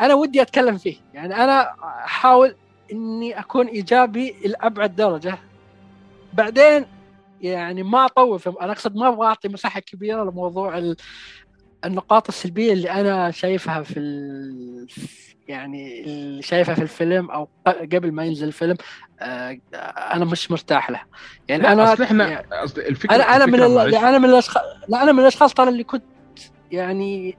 [0.00, 0.96] أنا ودي أتكلم فيه.
[1.14, 2.56] يعني أنا أحاول
[2.92, 5.38] إني أكون إيجابي لأبعد درجة.
[6.32, 6.86] بعدين
[7.40, 10.96] يعني ما اطول أنا أقصد ما أبغى أعطي مساحة كبيرة لموضوع
[11.84, 14.86] النقاط السلبية اللي أنا شايفها في ال...
[15.48, 18.76] يعني اللي شايفها في الفيلم أو قبل ما ينزل الفيلم
[19.20, 19.58] آه
[20.14, 21.00] أنا مش مرتاح له
[21.48, 23.94] يعني أنا أصل إحنا يعني الفكرة أنا أنا من ال...
[23.94, 26.04] أنا من الاشخاص لا أنا من الأشخاص ترى اللي كنت
[26.72, 27.36] يعني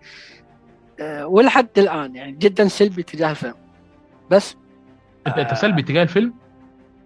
[0.99, 3.55] آه ولحد الآن يعني جدا سلبي تجاه الفيلم
[4.31, 4.55] بس
[5.27, 6.33] انت أنت سلبي تجاه الفيلم؟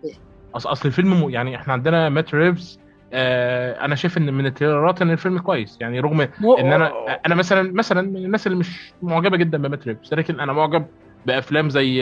[0.04, 0.14] إيه؟
[0.56, 2.80] اصل أصل الفيلم يعني إحنا عندنا مات ريفز
[3.14, 5.78] آه أنا شايف إن من ال trailerات إن الفيلم كويس.
[5.82, 6.92] يعني رغم إن أنا
[7.26, 10.86] أنا مثلا مثلا من الناس اللي مش معجبة جدا بمات ريفز لكن أنا معجب
[11.26, 12.02] بأفلام زي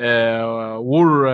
[0.00, 1.26] آه War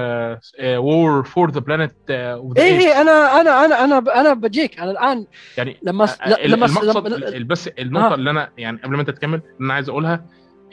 [0.61, 4.80] War for the Planet A A أنا أنا أنا أنا أنا بجيك.
[4.80, 5.26] أنا الآن
[5.58, 8.14] يعني لما آه، لما المقصد لما- بس النقطة آه.
[8.14, 10.24] اللي أنا يعني قبل ما أنت تكمل أنا عايز أقولها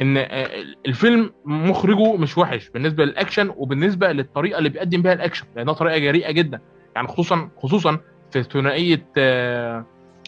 [0.02, 0.50] إن آه،
[0.86, 5.46] الفيلم مخرجه مش وحش بالنسبة للأكشن وبالنسبة للطريقة اللي بيقدم بيها الأكشن.
[5.56, 6.60] لأنها طريقة جريئة جدا.
[6.96, 7.98] يعني خصوصا خصوصا
[8.32, 9.86] في ثنائية آه،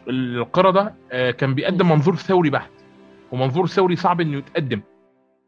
[0.07, 2.69] القرده آه، كان بيقدم منظور ثوري بحت.
[3.31, 4.81] ومنظور ثوري صعب إنه يتقدم.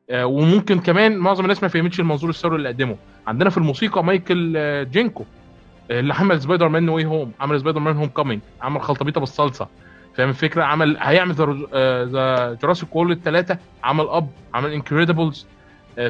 [0.10, 2.98] آه، وممكن كمان معظم الناس ما فهمتش المنظور الثوري اللي قدمه.
[3.28, 4.58] عندنا في الموسيقى مايكل
[4.92, 5.26] جياكينو
[5.92, 9.68] اللي عمل Spider-Man way Home عمل Spider-Man Homecoming عمل خلطبيطة بالصلصة.
[10.16, 15.48] فاهم الفكرة؟ عمل هيعمل The Jurassic World 3 عمل Up عمل Incredibles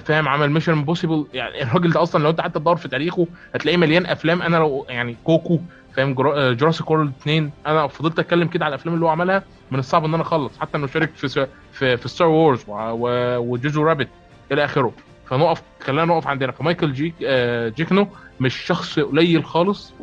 [0.05, 3.77] فاهم عمل Mission Impossible يعني الراجل ده أصلا لو أنت قعدت تدور في تاريخه هتلاقيه
[3.77, 4.41] مليان أفلام.
[4.41, 5.59] أنا لو يعني Coco
[5.95, 6.13] فاهم
[6.53, 10.13] Jurassic World 2 أنا فضلت أتكلم كده على الأفلام اللي هو عملها من الصعب إن
[10.13, 10.57] أنا أخلص.
[10.59, 14.07] حتى إنه شارك في في, في Star Wars و Jojo Rabbit
[14.51, 14.93] إلى آخره.
[15.29, 16.51] فنقف خلينا نقف عندنا.
[16.51, 18.07] فمايكل جيك آه، جياكينو
[18.39, 19.93] مش شخص قليل خالص.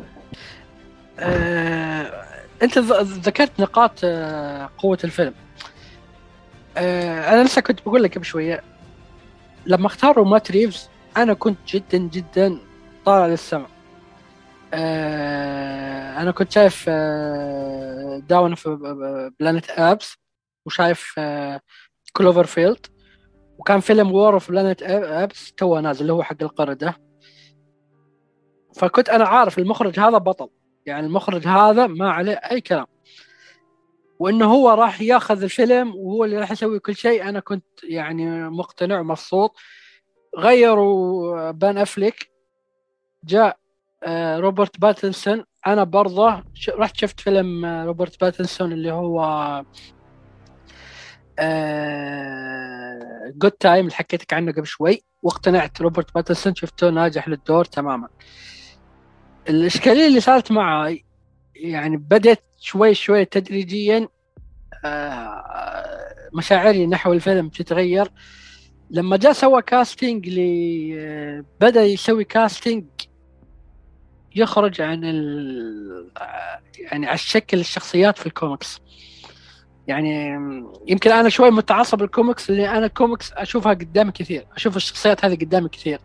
[1.19, 2.23] آه،
[2.63, 5.33] أنت ذكرت نقاط آه، قوة الفيلم.
[6.77, 8.61] آه، أنا لسه كنت بقول لك قبل شوية
[9.65, 12.59] لما اختاروا مات ريفز أنا كنت جدا جدا
[13.05, 13.69] طالع للسماء.
[14.73, 18.69] آه، أنا كنت شايف آه، Dawn of
[19.39, 20.15] Planet Apes
[20.65, 21.19] وشايف
[22.13, 22.85] Cloverfield
[23.57, 26.95] وكان فيلم War of Planet Apes تو نازل اللي هو حق القردة
[28.75, 30.49] فكنت أنا عارف المخرج هذا بطل.
[30.85, 32.85] يعني المخرج هذا ما عليه أي كلام.
[34.23, 37.29] وإنه هو راح ياخذ الفيلم وهو اللي راح يسوي كل شيء.
[37.29, 39.55] أنا كنت يعني مقتنع ومبسوط.
[40.37, 42.31] غيروا بان أفليك
[43.23, 43.57] جاء
[44.03, 45.43] آه، روبرت باتنسون.
[45.67, 49.63] أنا برضه رحت شفت فيلم آه، روبرت باتنسون اللي هو
[53.37, 55.03] Good Time اللي حكيتك عنه قبل شوي.
[55.23, 58.07] واقتنعت روبرت باتنسون شفته ناجح للدور تماما.
[59.49, 61.05] الإشكالية اللي صارت معي
[61.55, 64.07] يعني بدت شوي شوي تدريجيا
[64.85, 68.11] آه، مشاعري نحو الفيلم تتغير.
[68.89, 70.39] لما جاء سوى casting ل
[71.61, 72.85] بدأ يسوي casting
[74.35, 76.11] يخرج عن ال...
[76.77, 78.81] يعني على الشكل الشخصيات في الكوميكس
[79.87, 80.39] يعني
[80.87, 85.69] يمكن أنا شوي متعصب للكوميكس لأن أنا الكوميكس أشوفها قدامي كثير أشوف الشخصيات هذه قدامي
[85.69, 85.99] كثير.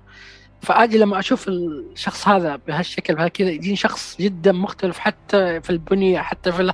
[0.63, 6.53] فاجي لما أشوف الشخص هذا بهالشكل بهالكذا يجيني شخص جدا مختلف حتى في البنية حتى
[6.53, 6.73] في.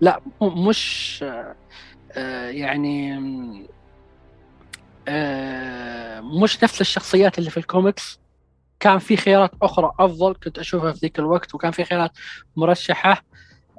[0.00, 1.24] لا مش
[2.12, 3.20] آه، يعني
[5.08, 8.20] آه، مش نفس الشخصيات اللي في الكوميكس
[8.80, 12.10] كان في خيارات أخرى أفضل كنت أشوفها في ذيك الوقت وكان في خيارات
[12.56, 13.24] مرشحة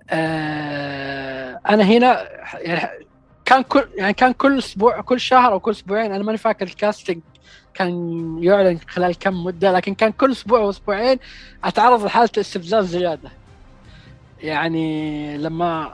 [0.09, 3.05] آه، أنا هنا يعني
[3.45, 6.72] كان كل يعني كان كل أسبوع كل شهر أو كل أسبوعين أنا ماني فاكر ال
[6.72, 7.21] casting
[7.73, 11.19] كان يعلن خلال كم مدة لكن كان كل أسبوع أو أسبوعين
[11.63, 13.31] أتعرض لحالة استفزاز زيادة.
[14.39, 15.93] يعني لما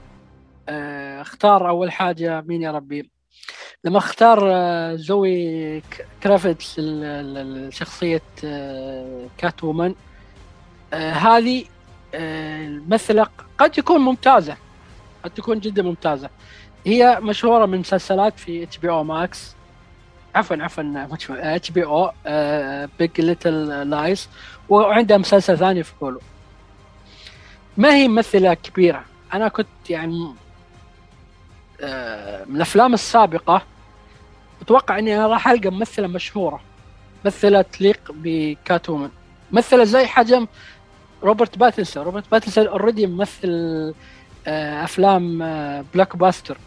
[0.70, 3.12] آه، اختار أول حاجة مين يا ربي؟
[3.84, 9.96] لما اختار آه، زوي ك- كرافيتس ال- ال- ال- شخصية آه، كات وومن
[10.94, 11.66] هذه
[12.14, 14.58] الممثله قد تكون ممتازة
[15.24, 16.30] قد تكون جدا ممتازة.
[16.86, 19.57] هي مشهورة من مسلسلات في HBO Max
[20.38, 20.84] عفوا عفوا
[21.56, 24.30] HBO Big Little Lies
[24.70, 26.20] وعندها مسلسل ثاني في Hulu.
[27.78, 30.34] ما هي ممثلة كبيرة؟ أنا كنت يعني
[31.82, 33.62] آه، من الأفلام السابقة
[34.62, 36.62] أتوقع إني أنا راح ألقى ممثلة مشهورة
[37.26, 39.10] ممثلة تليق بكاتومن.
[39.52, 40.48] ممثلة زي حجم
[41.24, 42.04] روبرت باتنسون.
[42.04, 43.94] روبرت باتنسون already ممثل
[44.48, 45.38] آه، أفلام
[45.94, 46.67] blockbuster آه،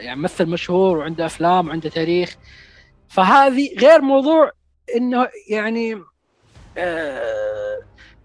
[0.00, 2.36] يعني ممثل مشهور وعنده أفلام وعنده تاريخ.
[3.08, 4.52] فهذه غير موضوع
[4.96, 6.02] إنه يعني
[6.78, 7.78] آه،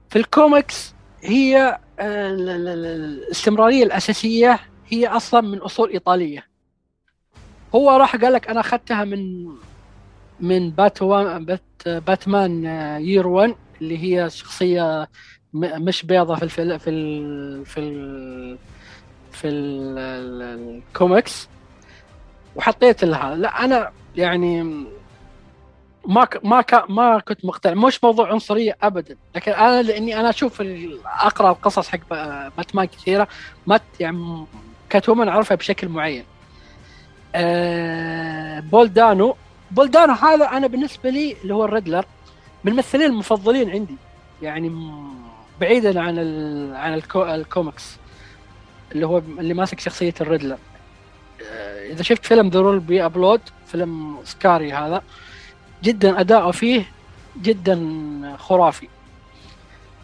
[0.09, 0.93] في الكوميكس
[1.23, 4.59] هي آه، ال- ال- ال- الاستمرارية الأساسية
[4.89, 6.47] هي أصلا من أصول إيطالية.
[7.75, 9.45] هو راح قال لك أنا أخذتها من
[10.39, 12.65] من باتوان بات باتمان
[13.01, 15.07] Year 1 اللي هي شخصية
[15.53, 18.57] مش بيضة في الفيل في ال في ال
[19.33, 20.41] في ال- ال-
[20.89, 21.47] الكوميكس
[22.55, 23.35] وحطيت لها.
[23.35, 24.63] لا أنا يعني
[26.07, 27.73] ما ك- ما ك- ما كنت مقتنع.
[27.73, 30.63] مش موضوع عنصرية ابدا لكن أنا لأني أنا أشوف
[31.05, 31.99] أقرأ القصص حق
[32.57, 33.27] باتمان كثيرة.
[33.67, 34.45] ما يعني
[34.89, 36.23] كاتومن أعرفها بشكل معين.
[37.35, 39.35] آه بول دانو
[39.71, 42.05] بول دانو هذا أنا بالنسبة لي اللي هو الريدلر
[42.63, 43.95] من الممثلين المفضلين عندي.
[44.41, 44.71] يعني
[45.61, 46.17] بعيدا عن
[46.75, 47.97] عن الكو الكوميكس
[48.95, 50.57] اللي هو اللي ماسك شخصية الريدلر.
[51.91, 55.03] إذا شفت فيلم There Will Be Blood فيلم scary هذا
[55.83, 56.85] جدا اداؤه فيه
[57.41, 57.77] جدا
[58.39, 58.87] خرافي.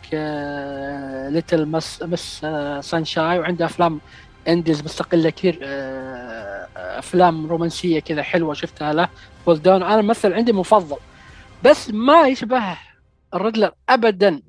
[1.33, 2.45] Little Miss Miss
[2.81, 4.01] Sunshine وعنده أفلام
[4.47, 6.67] indies مستقلة كثير آه،
[6.99, 9.09] أفلام رومانسية كذا حلوة شفتها له.
[9.45, 10.97] بول دانو أنا ممثل عندي مفضل
[11.63, 12.77] بس ما يشبه
[13.33, 14.41] الريدلر ابدا.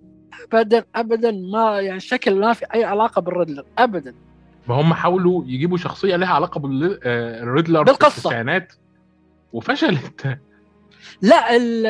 [0.53, 4.15] ابدا ابدا ما يعني شكل ما في أي علاقة بالريدلر ابدا.
[4.69, 8.09] ما هم حاولوا يجيبوا شخصية لها علاقة بالريدلر بالقصة.
[8.09, 8.73] في التسعينات
[9.53, 10.39] وفشلت.
[11.23, 11.83] لا ال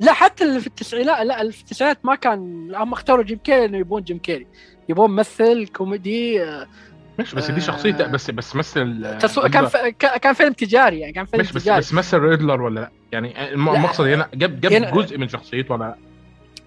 [0.00, 3.64] لا حتى اللي في التسعينات لا اللي في التسعينات ما كان هم اختاروا جيم كيري
[3.64, 4.46] انه يبون جيم كيري.
[4.88, 6.66] يبون ممثل كوميدي آه،
[7.18, 9.40] ماشي بس دي شخصية بس بس مثل تسو...
[9.42, 9.76] كان ف...
[9.98, 11.78] كان فيلم تجاري يعني كان فيلم بس تجاري.
[11.78, 13.52] بس مثل ريدلر ولا لا؟ يعني.
[13.54, 15.96] المقصد هنا جاب جاب جزء من شخصيته ولا لا؟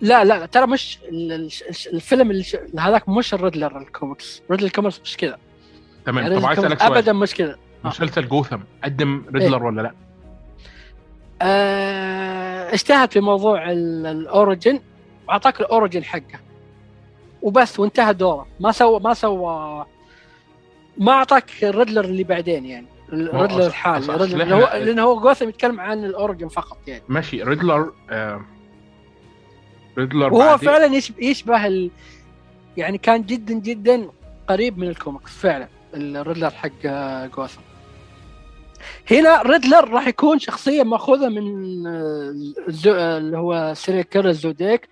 [0.02, 1.50] لا لا ترى مش ال- ال-
[1.94, 2.44] الفيلم.
[2.80, 4.42] هذاك مش الريدلر الكوميكس.
[4.52, 5.38] ريدلر الكوميكس مش كذا.
[6.06, 6.92] تمام يعني طب عايز أسألك سؤال.
[6.92, 7.52] ابدا مش كذا.
[7.86, 7.88] آه.
[7.88, 9.92] مسلسل جوثم قدم ريدلر ولا لا؟
[11.42, 12.74] آه...
[12.74, 14.80] اجتهد في موضوع ال- ال origin.
[15.28, 16.40] واعطاك ال origin حقه.
[17.42, 18.48] وبس وانتهى دوره.
[18.60, 19.86] ما سوى ما سوى
[20.98, 22.88] ما أعطاك الريدلر اللي بعدين يعني.
[23.14, 24.06] الريدلر الحالي.
[24.86, 27.04] لأنه هو جوثم يتكلم عن ال origin فقط يعني.
[27.10, 28.42] ماشي ريدلر آه
[29.98, 31.92] ريدلر وهو بعدين- فعلا يشبه, يشبه ال...
[32.78, 34.08] يعني كان جدا جدا
[34.48, 37.62] قريب من الكوميكس فعلا الريدلر حق آه، جوثم
[39.12, 42.34] هنا ريدلر راح يكون شخصية مأخوذة من آه،
[42.68, 42.92] الزو...
[42.94, 44.90] آه، اللي هو serial killer الزودياك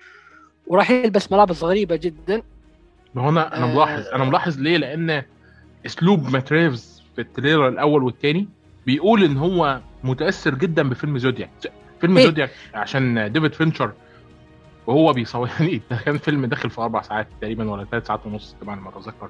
[0.68, 2.42] وراح يلبس ملابس غريبة جدا
[3.16, 3.66] ما هو أنا.
[3.66, 5.24] ملاحظ أنا ملاحظ ليه لأن
[5.86, 8.48] أسلوب مات ريفز في ال trailer الأول والثاني
[8.86, 11.50] بيقول إن هو متأثر جدا بفيلم زودياك
[12.02, 13.92] فيلم إيه؟ زودياك عشان ديفيد فينشر
[14.88, 18.56] وهو بيصور يعني ده كان فيلم داخل في أربع ساعات تقريبا ولا ثلاث ساعات ونص
[18.62, 19.30] طبعا ما اتذكر.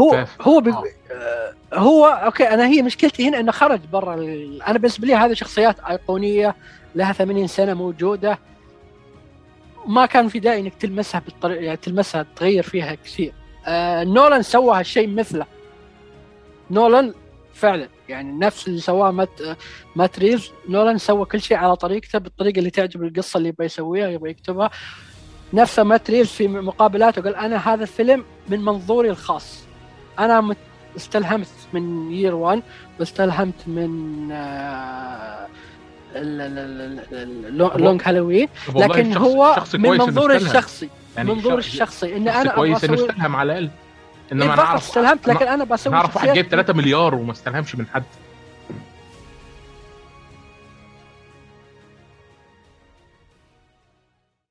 [0.00, 0.70] هو ف- هو بي...
[0.70, 0.84] آه.
[1.12, 4.62] آه، هو okay أنا هي مشكلتي هنا إنه خرج برا ال...
[4.62, 6.54] أنا بالنسبة لي هذه شخصيات أيقونية
[6.94, 8.38] لها 80 سنة موجودة.
[9.86, 13.32] ما كان في داعي إنك تلمسها بالطريقة يعني تلمسها تغير فيها كثير.
[13.66, 15.46] آه نولان سوى هالشيء مثله.
[16.70, 17.14] نولان
[17.54, 17.88] فعلا.
[18.08, 19.30] يعني نفس اللي سواه مات
[19.96, 24.08] مات ريفز نولان سوى كل شيء على طريقته بالطريقة اللي تعجب القصة اللي يبغى يسويها
[24.08, 24.70] يبغى يكتبها.
[25.52, 29.58] نفسه مات ريفز في مقابلاته قال أنا هذا الفيلم من منظوري الخاص.
[30.18, 30.56] أنا مت-
[30.96, 32.62] استلهمت من يير 1
[33.00, 35.46] واستلهمت من آه،
[37.76, 38.48] لونج هالوين.
[38.76, 40.36] لكن شخص- هو شخص من منظوري.
[40.36, 43.70] الشخصي يعني منظوري شخص- الشخصي إن أنا كويس إنه استلهم على الاقل
[44.26, 47.14] إيه إنما أنا أعرف استلهمت أنا- لكن أنا بسوي أنا أعرف واحد جايب 3 مليار
[47.14, 48.02] وما استلهمش من حد.